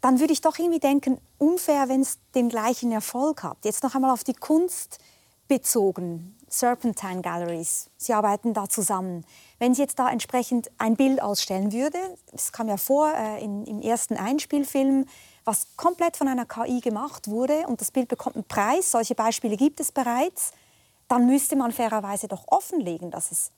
[0.00, 3.58] dann würde ich doch irgendwie denken, unfair, wenn es den gleichen Erfolg hat.
[3.64, 4.98] Jetzt noch einmal auf die Kunst
[5.46, 6.36] bezogen.
[6.48, 9.24] Serpentine Galleries, Sie arbeiten da zusammen.
[9.58, 11.98] Wenn Sie jetzt da entsprechend ein Bild ausstellen würde,
[12.32, 15.06] es kam ja vor äh, in, im ersten Einspielfilm,
[15.44, 19.56] was komplett von einer KI gemacht wurde und das Bild bekommt einen Preis, solche Beispiele
[19.56, 20.52] gibt es bereits,
[21.10, 23.50] dann müsste man fairerweise doch offenlegen, dass es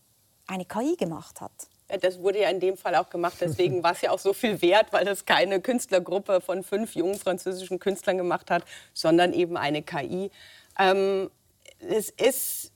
[0.47, 1.53] eine KI gemacht hat.
[2.01, 4.63] Das wurde ja in dem Fall auch gemacht, deswegen war es ja auch so viel
[4.63, 9.83] wert, weil das keine Künstlergruppe von fünf jungen französischen Künstlern gemacht hat, sondern eben eine
[9.83, 10.31] KI.
[10.79, 11.31] Ähm,
[11.79, 12.72] es ist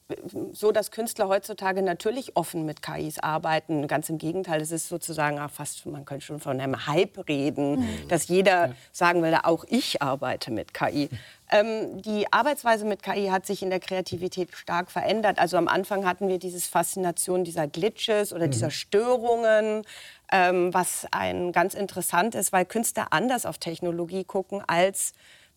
[0.52, 3.88] so, dass Künstler heutzutage natürlich offen mit KIs arbeiten.
[3.88, 8.08] Ganz im Gegenteil, es ist sozusagen fast, man könnte schon von einem Hype reden, mhm.
[8.08, 8.74] dass jeder ja.
[8.92, 11.08] sagen will, auch ich arbeite mit KI.
[11.50, 15.40] Ähm, die Arbeitsweise mit KI hat sich in der Kreativität stark verändert.
[15.40, 18.50] Also am Anfang hatten wir diese Faszination dieser Glitches oder mhm.
[18.52, 19.82] dieser Störungen,
[20.30, 25.14] ähm, was ein ganz interessant ist, weil Künstler anders auf Technologie gucken als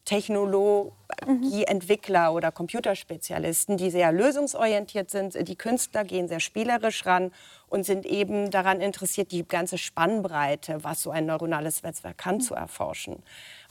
[0.09, 5.47] Technologieentwickler oder Computerspezialisten, die sehr lösungsorientiert sind.
[5.47, 7.31] Die Künstler gehen sehr spielerisch ran
[7.67, 12.55] und sind eben daran interessiert, die ganze Spannbreite, was so ein neuronales Netzwerk kann, zu
[12.55, 13.21] erforschen.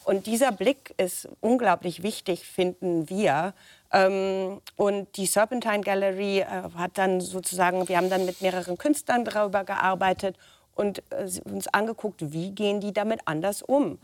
[0.05, 3.53] Und dieser Blick ist unglaublich wichtig, finden wir.
[3.93, 9.25] Ähm, und die Serpentine Gallery äh, hat dann sozusagen, wir haben dann mit mehreren Künstlern
[9.25, 10.37] darüber gearbeitet
[10.77, 13.99] und äh, uns angeguckt, wie gehen die damit anders um.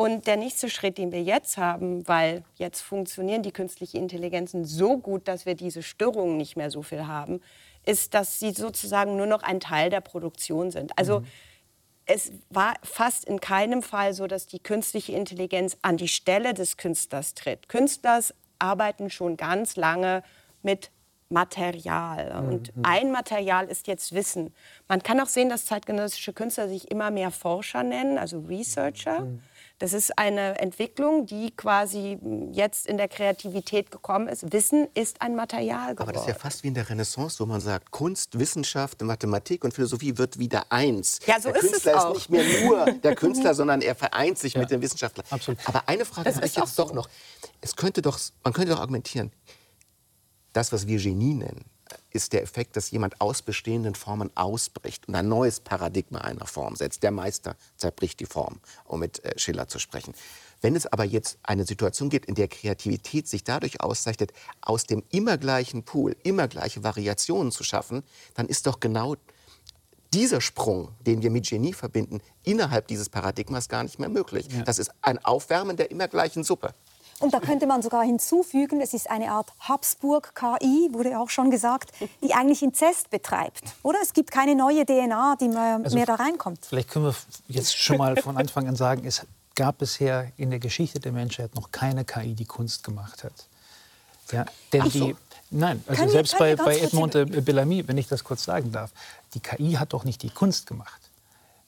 [0.00, 4.96] Und der nächste Schritt, den wir jetzt haben, weil jetzt funktionieren die künstlichen Intelligenzen so
[4.96, 7.42] gut, dass wir diese Störungen nicht mehr so viel haben,
[7.84, 10.96] ist, dass sie sozusagen nur noch ein Teil der Produktion sind.
[10.96, 11.26] Also mhm.
[12.06, 16.78] es war fast in keinem Fall so, dass die künstliche Intelligenz an die Stelle des
[16.78, 17.68] Künstlers tritt.
[17.68, 18.20] Künstler
[18.58, 20.22] arbeiten schon ganz lange
[20.62, 20.90] mit
[21.28, 22.42] Material.
[22.48, 22.84] Und mhm.
[22.86, 24.54] ein Material ist jetzt Wissen.
[24.88, 29.20] Man kann auch sehen, dass zeitgenössische Künstler sich immer mehr Forscher nennen, also Researcher.
[29.20, 29.42] Mhm.
[29.80, 32.18] Das ist eine Entwicklung, die quasi
[32.52, 34.52] jetzt in der Kreativität gekommen ist.
[34.52, 36.02] Wissen ist ein Material geworden.
[36.02, 39.64] Aber das ist ja fast wie in der Renaissance, wo man sagt, Kunst, Wissenschaft, Mathematik
[39.64, 41.18] und Philosophie wird wieder eins.
[41.24, 42.14] Ja, so der ist Künstler es auch.
[42.14, 44.60] ist nicht mehr nur der Künstler, sondern er vereint sich ja.
[44.60, 45.24] mit dem Wissenschaftler.
[45.30, 45.58] Absolut.
[45.66, 46.84] Aber eine Frage habe ich jetzt so.
[46.84, 47.08] doch noch.
[47.62, 49.32] Es könnte doch, man könnte doch argumentieren,
[50.52, 51.64] das, was wir Genie nennen,
[52.10, 56.76] ist der Effekt, dass jemand aus bestehenden Formen ausbricht und ein neues Paradigma einer Form
[56.76, 57.02] setzt.
[57.02, 60.14] Der Meister zerbricht die Form, um mit äh, Schiller zu sprechen.
[60.60, 65.02] Wenn es aber jetzt eine Situation gibt, in der Kreativität sich dadurch auszeichnet, aus dem
[65.10, 68.02] immer gleichen Pool immer gleiche Variationen zu schaffen,
[68.34, 69.16] dann ist doch genau
[70.12, 74.48] dieser Sprung, den wir mit Genie verbinden, innerhalb dieses Paradigmas gar nicht mehr möglich.
[74.50, 74.62] Ja.
[74.62, 76.74] Das ist ein Aufwärmen der immer gleichen Suppe.
[77.20, 81.92] Und da könnte man sogar hinzufügen, es ist eine Art Habsburg-KI, wurde auch schon gesagt,
[82.22, 83.60] die eigentlich Inzest betreibt.
[83.82, 83.98] Oder?
[84.02, 86.64] Es gibt keine neue DNA, die mehr, also, mehr da reinkommt.
[86.66, 87.14] Vielleicht können wir
[87.48, 91.54] jetzt schon mal von Anfang an sagen, es gab bisher in der Geschichte der Menschheit
[91.54, 93.46] noch keine KI, die Kunst gemacht hat.
[94.32, 94.88] Ja, denn so.
[94.88, 95.16] die,
[95.50, 98.92] nein, also kann selbst bei, bei Edmond Bellamy, wenn ich das kurz sagen darf,
[99.34, 101.09] die KI hat doch nicht die Kunst gemacht.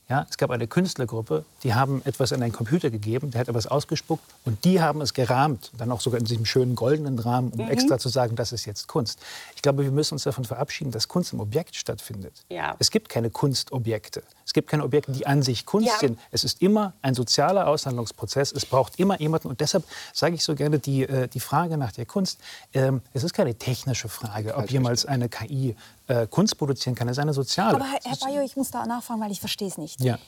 [0.09, 3.67] Ja, es gab eine Künstlergruppe, die haben etwas an einen Computer gegeben, der hat etwas
[3.67, 7.65] ausgespuckt und die haben es gerahmt, dann auch sogar in diesem schönen goldenen Rahmen, um
[7.65, 7.71] mhm.
[7.71, 9.21] extra zu sagen, das ist jetzt Kunst.
[9.57, 12.45] Ich glaube, wir müssen uns davon verabschieden, dass Kunst im Objekt stattfindet.
[12.51, 12.77] Ja.
[12.79, 14.23] Es gibt keine Kunstobjekte.
[14.45, 15.99] Es gibt keine Objekte, die an sich Kunst ja.
[15.99, 16.19] sind.
[16.31, 18.53] Es ist immer ein sozialer Aushandlungsprozess.
[18.53, 19.49] Es braucht immer jemanden.
[19.49, 22.39] Und deshalb sage ich so gerne die, äh, die Frage nach der Kunst.
[22.75, 25.77] Ähm, es ist keine technische Frage, ob jemals eine KI
[26.07, 27.09] äh, Kunst produzieren kann.
[27.09, 27.77] Es ist eine soziale.
[27.77, 30.01] Aber Herr, Herr Bayo, ich muss da nachfragen, weil ich verstehe es nicht.
[30.01, 30.19] Ja.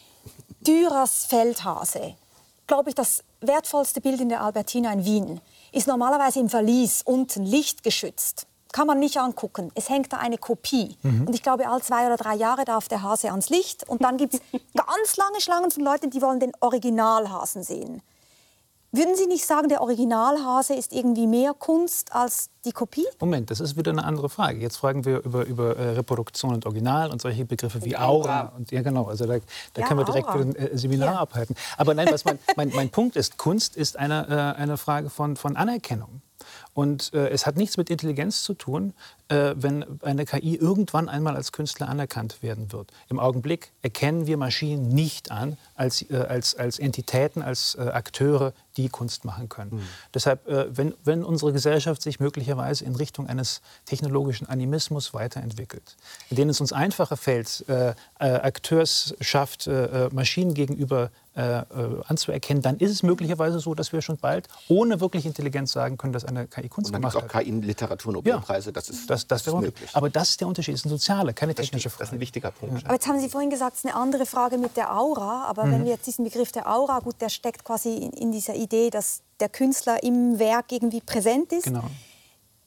[0.66, 2.14] Dürers Feldhase,
[2.66, 5.40] glaube ich, das wertvollste Bild in der Albertina in Wien,
[5.72, 9.70] ist normalerweise im Verlies unten lichtgeschützt kann man nicht angucken.
[9.76, 10.96] Es hängt da eine Kopie.
[11.02, 11.28] Mhm.
[11.28, 13.88] Und ich glaube, alle zwei oder drei Jahre darf der Hase ans Licht.
[13.88, 14.40] Und dann gibt es
[14.74, 18.02] ganz lange Schlangen von Leuten, die wollen den Originalhasen sehen.
[18.90, 23.06] Würden Sie nicht sagen, der Originalhase ist irgendwie mehr Kunst als die Kopie?
[23.20, 24.58] Moment, das ist wieder eine andere Frage.
[24.58, 28.52] Jetzt fragen wir über, über äh, Reproduktion und Original und solche Begriffe wie Aura.
[28.56, 29.04] Und, ja, genau.
[29.04, 29.38] Also da,
[29.74, 30.40] da ja, können wir direkt Aura.
[30.40, 31.20] ein äh, Seminar ja.
[31.20, 31.54] abhalten.
[31.76, 35.36] Aber nein, was mein, mein, mein Punkt ist, Kunst ist eine, äh, eine Frage von,
[35.36, 36.22] von Anerkennung.
[36.74, 38.92] Und äh, es hat nichts mit Intelligenz zu tun,
[39.28, 42.92] wenn eine KI irgendwann einmal als Künstler anerkannt werden wird.
[43.08, 48.52] Im Augenblick erkennen wir Maschinen nicht an als, äh, als, als Entitäten, als äh, Akteure,
[48.76, 49.76] die Kunst machen können.
[49.76, 49.82] Mhm.
[50.12, 55.96] Deshalb, äh, wenn, wenn unsere Gesellschaft sich möglicherweise in Richtung eines technologischen Animismus weiterentwickelt,
[56.30, 59.68] in dem es uns einfacher fällt, äh, Akteurschaft
[60.12, 61.64] Maschinen gegenüber äh, äh,
[62.06, 66.12] anzuerkennen, dann ist es möglicherweise so, dass wir schon bald ohne wirklich Intelligenz sagen können,
[66.12, 67.24] dass eine KI Kunst gemacht hat.
[67.24, 68.68] Es gibt auch KI-Literatur- Nobelpreise.
[68.68, 69.90] Ja, das ist, das, Das, das wäre möglich.
[69.92, 70.74] Aber das ist der Unterschied.
[70.74, 72.00] Das ist eine soziale, keine technische Frage.
[72.00, 72.80] Das ist ein wichtiger Punkt.
[72.80, 72.86] Ja.
[72.86, 75.44] Aber jetzt haben Sie vorhin gesagt, es ist eine andere Frage mit der Aura.
[75.44, 75.72] Aber mhm.
[75.72, 78.90] wenn wir jetzt diesen Begriff der Aura, gut, der steckt quasi in, in dieser Idee,
[78.90, 81.64] dass der Künstler im Werk irgendwie präsent ist.
[81.64, 81.84] Genau.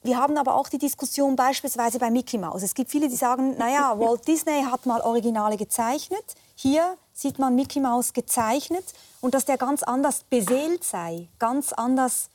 [0.03, 2.63] Wir haben aber auch die Diskussion beispielsweise bei Mickey Mouse.
[2.63, 6.23] Es gibt viele, die sagen, naja, Walt Disney hat mal Originale gezeichnet.
[6.55, 8.85] Hier sieht man Mickey Mouse gezeichnet
[9.21, 12.29] und dass der ganz anders beseelt sei, ganz anders,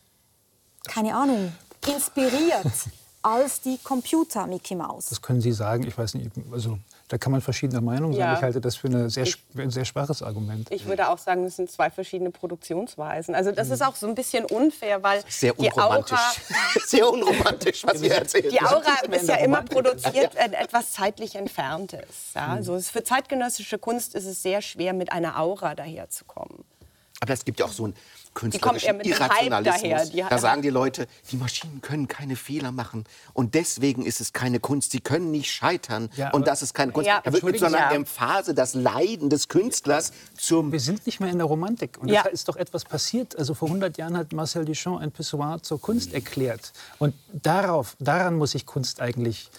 [0.86, 1.52] keine Ahnung,
[1.86, 2.66] inspiriert
[3.22, 5.06] als die Computer Mickey Mouse.
[5.06, 5.86] Das können Sie sagen.
[5.86, 8.20] Ich weiß nicht, also da kann man verschiedener Meinung sein.
[8.20, 8.34] Ja.
[8.34, 10.70] Ich halte das für eine sehr, ich, ein sehr schwaches Argument.
[10.70, 13.34] Ich würde auch sagen, es sind zwei verschiedene Produktionsweisen.
[13.34, 13.74] Also das mhm.
[13.74, 16.04] ist auch so ein bisschen unfair, weil sehr die Aura...
[16.86, 18.50] sehr unromantisch, was Sie erzählen.
[18.50, 22.32] Die Aura ist ja immer produziert, wenn etwas zeitlich Entferntes.
[22.34, 22.46] Ja?
[22.46, 22.52] Mhm.
[22.52, 26.64] Also für zeitgenössische Kunst ist es sehr schwer, mit einer Aura daherzukommen.
[27.20, 27.94] Aber es gibt ja auch so ein
[28.34, 30.12] künstlerischen Irrationalismus.
[30.28, 34.60] da sagen die Leute, die Maschinen können keine Fehler machen und deswegen ist es keine
[34.60, 34.92] Kunst.
[34.92, 37.08] Sie können nicht scheitern ja, und das ist keine Kunst.
[37.08, 37.90] Ja, da wird mit so einer ja.
[37.92, 40.72] Emphase das Leiden des Künstlers zum...
[40.72, 42.22] Wir sind nicht mehr in der Romantik und ja.
[42.22, 43.36] da ist doch etwas passiert.
[43.38, 48.36] Also vor 100 Jahren hat Marcel Duchamp ein Pissoir zur Kunst erklärt und darauf, daran
[48.36, 49.50] muss sich Kunst eigentlich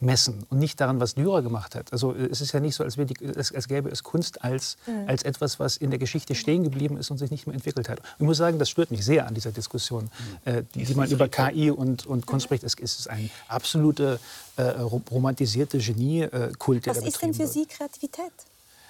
[0.00, 1.92] messen und nicht daran, was Dürer gemacht hat.
[1.92, 4.76] Also äh, es ist ja nicht so, als, die, als, als gäbe es Kunst als,
[4.86, 5.08] mhm.
[5.08, 8.00] als etwas, was in der Geschichte stehen geblieben ist und sich nicht mehr entwickelt hat.
[8.18, 10.52] Ich muss sagen, das stört mich sehr an dieser Diskussion, mhm.
[10.52, 12.64] äh, die, die man über KI und, und Kunst spricht.
[12.64, 14.18] Es, ist ein absoluter
[14.56, 18.32] äh, romantisierte Genie-Kult, der Was ist denn für Sie Kreativität?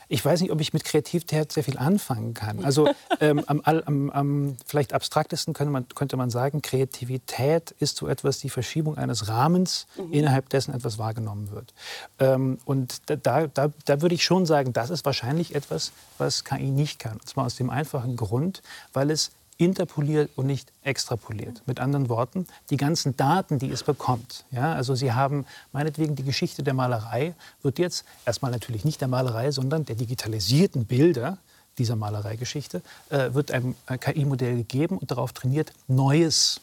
[0.09, 2.65] Ich weiß nicht, ob ich mit Kreativität sehr viel anfangen kann.
[2.65, 2.89] Also
[3.21, 8.39] ähm, am, am, am, vielleicht abstraktesten könnte man, könnte man sagen, Kreativität ist so etwas
[8.39, 10.13] die Verschiebung eines Rahmens, mhm.
[10.13, 11.73] innerhalb dessen etwas wahrgenommen wird.
[12.19, 16.71] Ähm, und da, da, da würde ich schon sagen, das ist wahrscheinlich etwas, was KI
[16.71, 17.15] nicht kann.
[17.15, 21.63] Und zwar aus dem einfachen Grund, weil es interpoliert und nicht extrapoliert.
[21.67, 24.45] Mit anderen Worten, die ganzen Daten, die es bekommt.
[24.51, 29.09] Ja, also Sie haben meinetwegen die Geschichte der Malerei, wird jetzt erstmal natürlich nicht der
[29.09, 31.39] Malerei, sondern der digitalisierten Bilder
[31.79, 36.61] dieser Malereigeschichte, äh, wird einem KI-Modell gegeben und darauf trainiert, Neues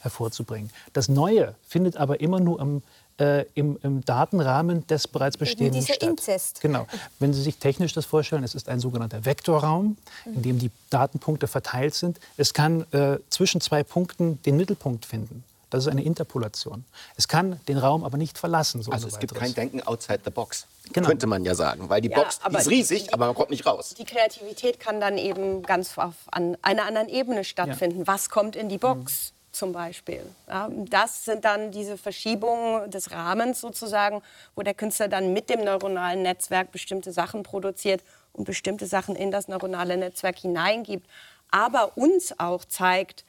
[0.00, 0.70] hervorzubringen.
[0.92, 2.82] Das Neue findet aber immer nur am
[3.20, 6.08] äh, im, im, Datenrahmen des bereits bestehenden dieser statt.
[6.08, 6.60] Inzest.
[6.60, 6.86] Genau.
[7.18, 11.46] Wenn Sie sich technisch das vorstellen, es ist ein sogenannter Vektorraum, in dem die Datenpunkte
[11.46, 12.18] verteilt sind.
[12.36, 15.44] Es kann äh, zwischen zwei Punkten den Mittelpunkt finden.
[15.68, 16.84] Das ist eine Interpolation.
[17.16, 18.82] Es kann den Raum aber nicht verlassen.
[18.82, 21.06] So also es gibt kein Denken outside the box, genau.
[21.06, 21.88] könnte man ja sagen.
[21.88, 23.94] Weil die ja, Box die ist riesig, die, aber man kommt nicht raus.
[23.96, 28.00] Die Kreativität kann dann eben ganz auf an einer anderen Ebene stattfinden.
[28.00, 28.06] Ja.
[28.08, 29.32] Was kommt in die Box?
[29.32, 30.22] Mhm zum Beispiel.
[30.48, 34.22] Ja, das sind dann diese Verschiebungen des Rahmens sozusagen,
[34.54, 39.30] wo der Künstler dann mit dem neuronalen Netzwerk bestimmte Sachen produziert und bestimmte Sachen in
[39.30, 41.08] das neuronale Netzwerk hineingibt,
[41.50, 43.24] aber uns auch zeigt,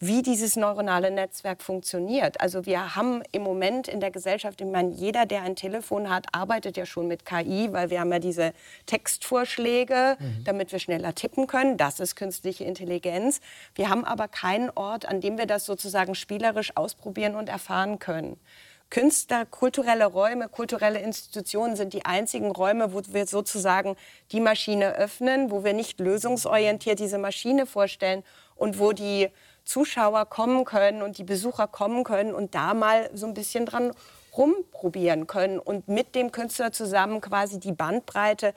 [0.00, 2.40] wie dieses neuronale Netzwerk funktioniert.
[2.40, 6.26] Also wir haben im Moment in der Gesellschaft, ich meine, jeder, der ein Telefon hat,
[6.32, 8.52] arbeitet ja schon mit KI, weil wir haben ja diese
[8.86, 10.44] Textvorschläge, mhm.
[10.44, 11.76] damit wir schneller tippen können.
[11.76, 13.40] Das ist künstliche Intelligenz.
[13.74, 18.38] Wir haben aber keinen Ort, an dem wir das sozusagen spielerisch ausprobieren und erfahren können.
[18.90, 23.96] Künstler, kulturelle Räume, kulturelle Institutionen sind die einzigen Räume, wo wir sozusagen
[24.30, 28.22] die Maschine öffnen, wo wir nicht lösungsorientiert diese Maschine vorstellen
[28.54, 29.30] und wo die
[29.64, 33.92] Zuschauer kommen können und die Besucher kommen können und da mal so ein bisschen dran
[34.36, 38.54] rumprobieren können und mit dem Künstler zusammen quasi die Bandbreite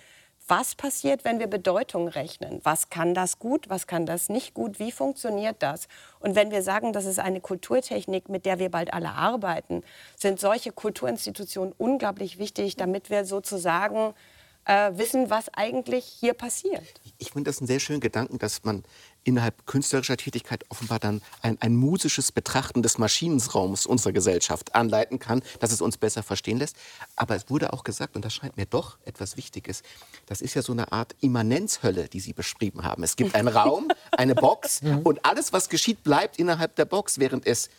[0.47, 2.61] was passiert, wenn wir Bedeutung rechnen?
[2.63, 4.79] Was kann das gut, was kann das nicht gut?
[4.79, 5.87] Wie funktioniert das?
[6.19, 9.83] Und wenn wir sagen, das ist eine Kulturtechnik, mit der wir bald alle arbeiten,
[10.15, 14.13] sind solche Kulturinstitutionen unglaublich wichtig, damit wir sozusagen
[14.65, 17.01] äh, wissen, was eigentlich hier passiert.
[17.17, 18.83] Ich finde das einen sehr schönen Gedanken, dass man
[19.27, 25.43] innerhalb künstlerischer Tätigkeit offenbar dann ein, ein musisches Betrachten des Maschinenraums unserer Gesellschaft anleiten kann,
[25.59, 26.77] dass es uns besser verstehen lässt.
[27.17, 29.83] Aber es wurde auch gesagt, und das scheint mir doch etwas Wichtiges,
[30.27, 33.03] das ist ja so eine Art Immanenzhölle, die Sie beschrieben haben.
[33.03, 34.99] Es gibt einen Raum, eine Box mhm.
[34.99, 37.69] und alles, was geschieht, bleibt innerhalb der Box, während es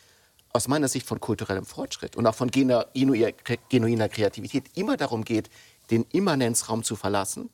[0.53, 5.49] aus meiner Sicht von kulturellem Fortschritt und auch von genuiner Kreativität immer darum geht,
[5.91, 7.49] den Immanenzraum zu verlassen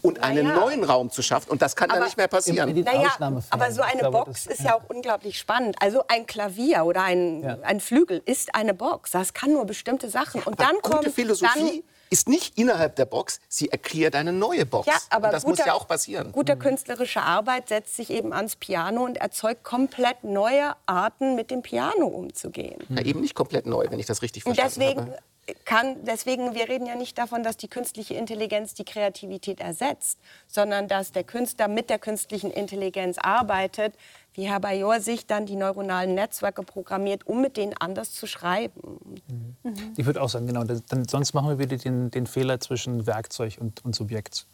[0.00, 0.54] und einen ja.
[0.54, 1.50] neuen Raum zu schaffen.
[1.50, 2.72] Und das kann aber, dann nicht mehr passieren.
[2.82, 3.12] Naja,
[3.50, 5.76] aber so eine glaube, Box ist ja auch unglaublich spannend.
[5.80, 7.58] Also ein Klavier oder ein, ja.
[7.62, 9.10] ein Flügel ist eine Box.
[9.10, 10.42] Das kann nur bestimmte Sachen.
[10.42, 14.86] Und dann gute kommt Philosophie ist nicht innerhalb der Box, sie erklärt eine neue Box.
[14.86, 16.30] Ja, aber und das guter, muss ja auch passieren.
[16.30, 21.62] Gute künstlerische Arbeit setzt sich eben ans Piano und erzeugt komplett neue Arten, mit dem
[21.62, 22.82] Piano umzugehen.
[22.90, 25.18] Ja, eben nicht komplett neu, wenn ich das richtig verstanden deswegen, habe
[25.64, 30.86] kann, deswegen, wir reden ja nicht davon, dass die künstliche Intelligenz die Kreativität ersetzt, sondern
[30.86, 33.94] dass der Künstler mit der künstlichen Intelligenz arbeitet,
[34.34, 38.98] wie Herr Bajor sich dann die neuronalen Netzwerke programmiert, um mit denen anders zu schreiben.
[39.28, 39.70] Mhm.
[39.70, 39.92] Mhm.
[39.96, 43.56] Ich würde auch sagen, genau, dann, sonst machen wir wieder den, den Fehler zwischen Werkzeug
[43.58, 44.46] und, und Subjekt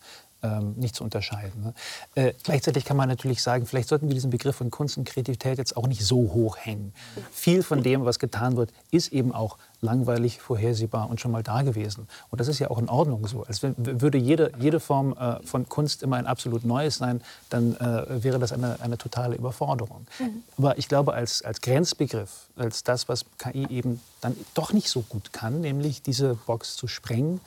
[0.43, 1.63] ähm, nicht zu unterscheiden.
[1.63, 1.75] Ne?
[2.15, 5.59] Äh, gleichzeitig kann man natürlich sagen, vielleicht sollten wir diesen Begriff von Kunst und Kreativität
[5.59, 6.93] jetzt auch nicht so hoch hängen.
[7.33, 11.63] Viel von dem, was getan wird, ist eben auch langweilig, vorhersehbar und schon mal da
[11.63, 12.09] gewesen.
[12.31, 13.45] Und das ist ja auch in Ordnung so.
[13.45, 18.23] Als würde jede, jede Form äh, von Kunst immer ein absolut Neues sein, dann äh,
[18.23, 20.07] wäre das eine, eine totale Überforderung.
[20.19, 20.43] Mhm.
[20.57, 25.03] Aber ich glaube, als, als Grenzbegriff, als das, was KI eben dann doch nicht so
[25.03, 27.41] gut kann, nämlich diese Box zu sprengen,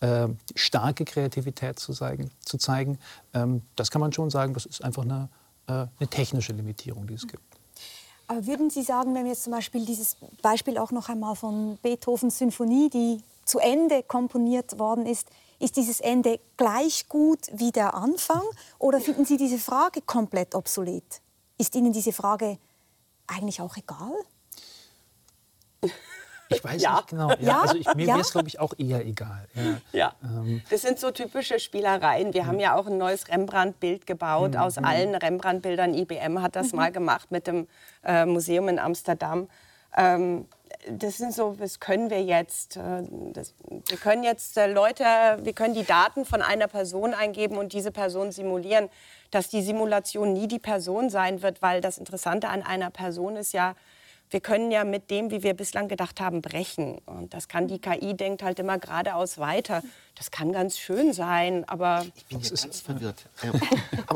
[0.00, 2.98] äh, starke Kreativität zu zeigen, zu zeigen
[3.38, 5.28] ähm, das kann man schon sagen, das ist einfach eine,
[5.66, 7.42] äh, eine technische Limitierung, die es gibt.
[8.28, 11.78] Aber würden Sie sagen, wenn wir jetzt zum Beispiel dieses Beispiel auch noch einmal von
[11.82, 17.94] Beethovens Symphonie, die zu Ende komponiert worden ist, ist dieses Ende gleich gut wie der
[17.94, 18.42] Anfang?
[18.78, 21.22] Oder finden Sie diese Frage komplett obsolet?
[21.56, 22.58] Ist Ihnen diese Frage
[23.26, 24.12] eigentlich auch egal?
[26.48, 26.96] Ich weiß ja.
[26.96, 27.30] nicht genau.
[27.30, 27.60] Ja, ja?
[27.62, 28.14] Also ich, mir ja?
[28.14, 29.46] wäre es, glaube ich, auch eher egal.
[29.92, 30.14] Ja.
[30.22, 30.62] Ähm.
[30.70, 32.34] Das sind so typische Spielereien.
[32.34, 34.58] Wir haben ja auch ein neues Rembrandt-Bild gebaut mhm.
[34.58, 34.84] aus mhm.
[34.84, 35.94] allen Rembrandt-Bildern.
[35.94, 36.78] IBM hat das mhm.
[36.78, 37.68] mal gemacht mit dem
[38.04, 39.48] äh, Museum in Amsterdam.
[39.96, 40.46] Ähm,
[40.90, 42.76] das sind so, das können wir jetzt.
[42.76, 43.54] Äh, das,
[43.88, 45.04] wir können jetzt äh, Leute,
[45.42, 48.88] wir können die Daten von einer Person eingeben und diese Person simulieren,
[49.30, 53.52] dass die Simulation nie die Person sein wird, weil das Interessante an einer Person ist
[53.52, 53.74] ja,
[54.30, 56.98] wir können ja mit dem, wie wir bislang gedacht haben, brechen.
[57.06, 59.82] Und das kann die KI denkt halt immer geradeaus weiter.
[60.16, 63.24] Das kann ganz schön sein, aber ich bin jetzt ganz verwirrt.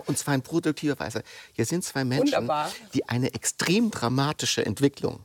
[0.07, 1.23] Und zwar in produktiver Weise.
[1.53, 2.71] Hier sind zwei Menschen, Wunderbar.
[2.95, 5.21] die eine extrem dramatische Entwicklung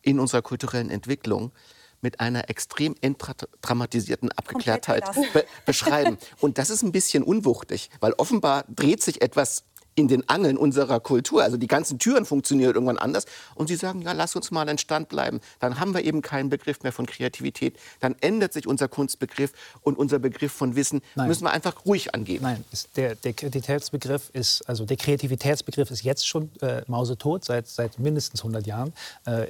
[0.00, 1.52] in unserer kulturellen Entwicklung
[2.00, 6.18] mit einer extrem entdramatisierten Abgeklärtheit be beschreiben.
[6.40, 9.64] Und das ist ein bisschen unwuchtig, weil offenbar dreht sich etwas
[9.94, 11.42] in den Angeln unserer Kultur.
[11.42, 13.26] Also die ganzen Türen funktionieren irgendwann anders.
[13.54, 15.40] Und sie sagen, ja, lass uns mal in Stand bleiben.
[15.60, 17.76] Dann haben wir eben keinen Begriff mehr von Kreativität.
[18.00, 21.02] Dann ändert sich unser Kunstbegriff und unser Begriff von Wissen.
[21.14, 21.28] Nein.
[21.28, 22.42] Müssen wir einfach ruhig angehen.
[22.42, 22.64] Nein,
[22.96, 28.40] der, der Kreativitätsbegriff ist, also der Kreativitätsbegriff ist jetzt schon äh, mausetot, seit, seit mindestens
[28.40, 28.92] 100 Jahren.
[29.26, 29.46] Äh,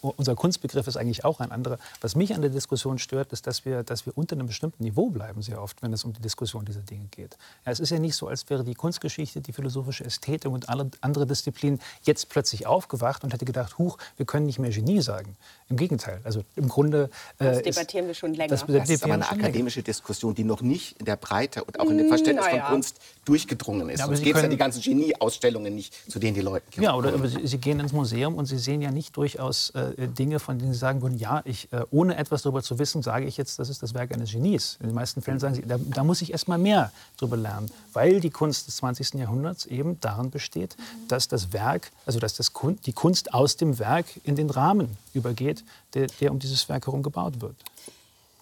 [0.00, 1.78] unser Kunstbegriff ist eigentlich auch ein anderer.
[2.00, 5.08] Was mich an der Diskussion stört, ist, dass wir, dass wir unter einem bestimmten Niveau
[5.08, 7.36] bleiben, sehr oft, wenn es um die Diskussion dieser Dinge geht.
[7.64, 10.68] Ja, es ist ja nicht so, als wäre die Kunstgeschichte, die Philosophie, philosophische Ästhetik und
[10.68, 15.00] alle andere Disziplinen jetzt plötzlich aufgewacht und hätte gedacht, huch, wir können nicht mehr Genie
[15.00, 15.36] sagen.
[15.68, 16.20] Im Gegenteil.
[16.24, 17.10] Also im Grunde.
[17.38, 18.48] Äh, das debattieren ist, wir schon länger.
[18.48, 19.86] Das, das ist aber eine akademische länger.
[19.86, 22.66] Diskussion, die noch nicht in der Breite und auch in dem Verständnis naja.
[22.66, 24.00] von Kunst durchgedrungen ist.
[24.00, 26.84] Ja, Sonst gibt es ja die ganzen Genie-Ausstellungen nicht, zu denen die Leute gehen.
[26.84, 30.06] Ja, oder aber Sie, Sie, gehen ins Museum und Sie sehen ja nicht durchaus äh,
[30.06, 33.26] Dinge, von denen Sie sagen würden, ja, ich, äh, ohne etwas darüber zu wissen, sage
[33.26, 34.78] ich jetzt, das ist das Werk eines Genies.
[34.80, 37.68] In den meisten Fällen sagen Sie, da, da muss ich erst mal mehr darüber lernen,
[37.92, 39.14] weil die Kunst des 20.
[39.14, 41.08] Jahrhunderts eben darin besteht, mhm.
[41.08, 44.96] dass das Werk, also dass das Kun die Kunst aus dem Werk in den Rahmen
[45.14, 45.64] übergeht,
[45.94, 47.56] der, der um dieses Werk herum gebaut wird.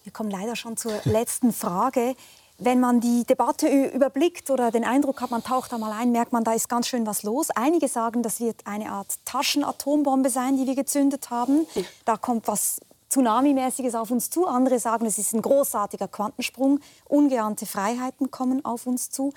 [0.03, 2.15] Wir kommen leider schon zur letzten Frage.
[2.57, 6.31] Wenn man die Debatte überblickt oder den Eindruck hat, man taucht da mal ein, merkt
[6.31, 7.49] man, da ist ganz schön was los.
[7.49, 11.67] Einige sagen, das wird eine Art Taschenatombombe sein, die wir gezündet haben.
[12.05, 12.79] Da kommt was
[13.09, 14.47] Tsunami-mäßiges auf uns zu.
[14.47, 16.79] Andere sagen, es ist ein großartiger Quantensprung.
[17.05, 19.33] Ungeahnte Freiheiten kommen auf uns zu.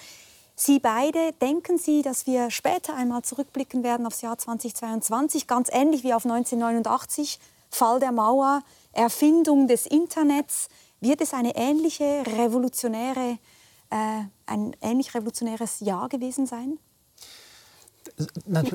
[0.60, 6.02] Sie beide, denken Sie, dass wir später einmal zurückblicken werden aufs Jahr 2022, ganz ähnlich
[6.02, 7.38] wie auf 1989,
[7.70, 10.68] Fall der Mauer, Erfindung des Internets?
[11.00, 13.38] Wird es eine ähnliche revolutionäre,
[13.90, 16.80] äh, ein ähnlich revolutionäres Jahr gewesen sein?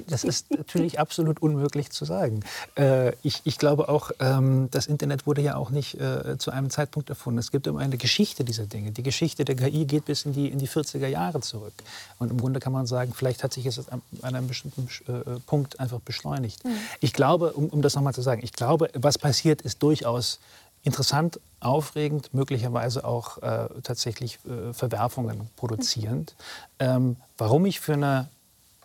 [0.07, 2.41] Das ist natürlich absolut unmöglich zu sagen.
[2.75, 6.69] Äh, ich, ich glaube auch, ähm, das Internet wurde ja auch nicht äh, zu einem
[6.69, 7.39] Zeitpunkt erfunden.
[7.39, 8.91] Es gibt immer eine Geschichte dieser Dinge.
[8.91, 11.73] Die Geschichte der KI geht bis in die, in die 40er Jahre zurück.
[12.19, 15.79] Und im Grunde kann man sagen, vielleicht hat sich es an einem bestimmten äh, Punkt
[15.79, 16.63] einfach beschleunigt.
[16.63, 16.77] Mhm.
[16.99, 20.39] Ich glaube, um, um das nochmal zu sagen, ich glaube, was passiert, ist durchaus
[20.83, 26.35] interessant, aufregend, möglicherweise auch äh, tatsächlich äh, Verwerfungen produzierend.
[26.79, 28.27] Ähm, warum ich für eine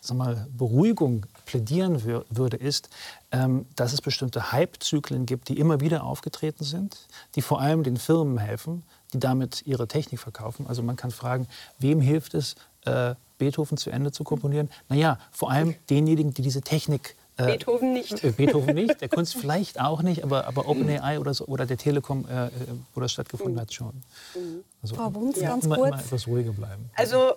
[0.01, 2.89] sag mal, Beruhigung plädieren wür würde, ist,
[3.33, 7.97] ähm, dass es bestimmte Hype-Zyklen gibt, die immer wieder aufgetreten sind, die vor allem den
[7.97, 10.67] Firmen helfen, die damit ihre Technik verkaufen.
[10.67, 11.47] Also man kann fragen,
[11.79, 14.69] wem hilft es, äh, Beethoven zu Ende zu komponieren?
[14.89, 18.25] Naja, vor allem denjenigen, die diese Technik äh, Beethoven nicht.
[18.25, 21.79] Äh, Beethoven nicht, der Kunst vielleicht auch nicht, aber, aber OpenAI oder, so, oder der
[21.79, 22.51] Telekom, äh, äh
[22.95, 23.61] wo das stattgefunden mhm.
[23.61, 24.03] hat, schon.
[24.35, 24.65] Mhm.
[24.83, 25.51] Also, Frau Wunz, ja.
[25.51, 25.89] ganz immer, kurz.
[25.89, 26.91] immer etwas ruhiger bleiben.
[26.97, 27.35] Also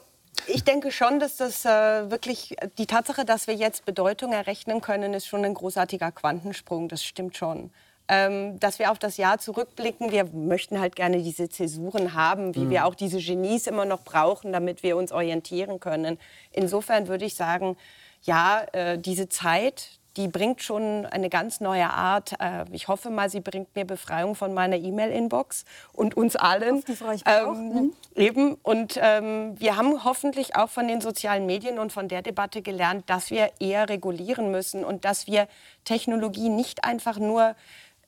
[0.48, 5.14] ich denke schon, dass das äh, wirklich die Tatsache, dass wir jetzt Bedeutung errechnen können,
[5.14, 6.88] ist schon ein großartiger Quantensprung.
[6.88, 7.72] Das stimmt schon.
[8.08, 10.12] Ähm, dass wir auf das Jahr zurückblicken.
[10.12, 12.70] Wir möchten halt gerne diese Zäsuren haben, wie mhm.
[12.70, 16.18] wir auch diese Genies immer noch brauchen, damit wir uns orientieren können.
[16.52, 17.78] Insofern würde ich sagen,
[18.24, 22.34] ja, äh, diese Zeit, die bringt schon eine ganz neue Art.
[22.40, 26.84] Äh, ich hoffe mal, sie bringt mir Befreiung von meiner E-Mail-Inbox und uns allen.
[27.26, 27.94] Ähm, mhm.
[28.16, 28.56] Eben.
[28.64, 33.10] Und ähm, wir haben hoffentlich auch von den sozialen Medien und von der Debatte gelernt,
[33.10, 35.48] dass wir eher regulieren müssen und dass wir
[35.86, 37.56] Technologie nicht einfach nur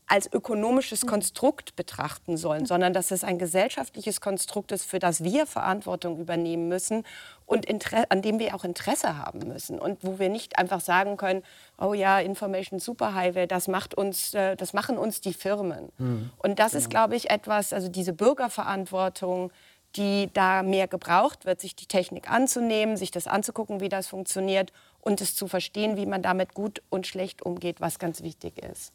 [0.08, 5.48] als ökonomisches Konstrukt betrachten sollen, sondern dass es ein gesellschaftliches Konstrukt ist, für das wir
[5.48, 7.06] Verantwortung übernehmen müssen
[7.46, 7.68] und
[8.10, 11.44] an dem wir auch Interesse haben müssen und wo wir nicht einfach sagen können,
[11.80, 15.90] oh ja, Information Superhighway, das macht uns, äh, das machen uns die Firmen.
[15.98, 16.30] Mhm.
[16.38, 19.52] Und das ist, glaube ich, etwas, also diese Bürgerverantwortung,
[19.96, 24.74] die da mehr gebraucht wird, sich die Technik anzunehmen, sich das anzugucken, wie das funktioniert
[25.02, 28.92] und es zu verstehen, wie man damit gut und schlecht umgeht, was ganz wichtig ist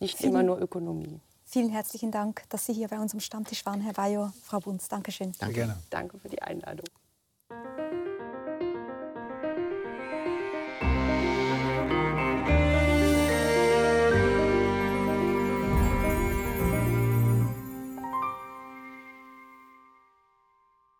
[0.00, 1.20] nicht vielen, immer nur Ökonomie.
[1.44, 4.32] Vielen herzlichen Dank, dass Sie hier bei uns am Stammtisch waren, Herr Bayo.
[4.44, 5.32] Frau Bunz, Dankeschön.
[5.38, 5.54] Danke.
[5.54, 5.76] Gerne.
[5.90, 6.86] Danke für die Einladung.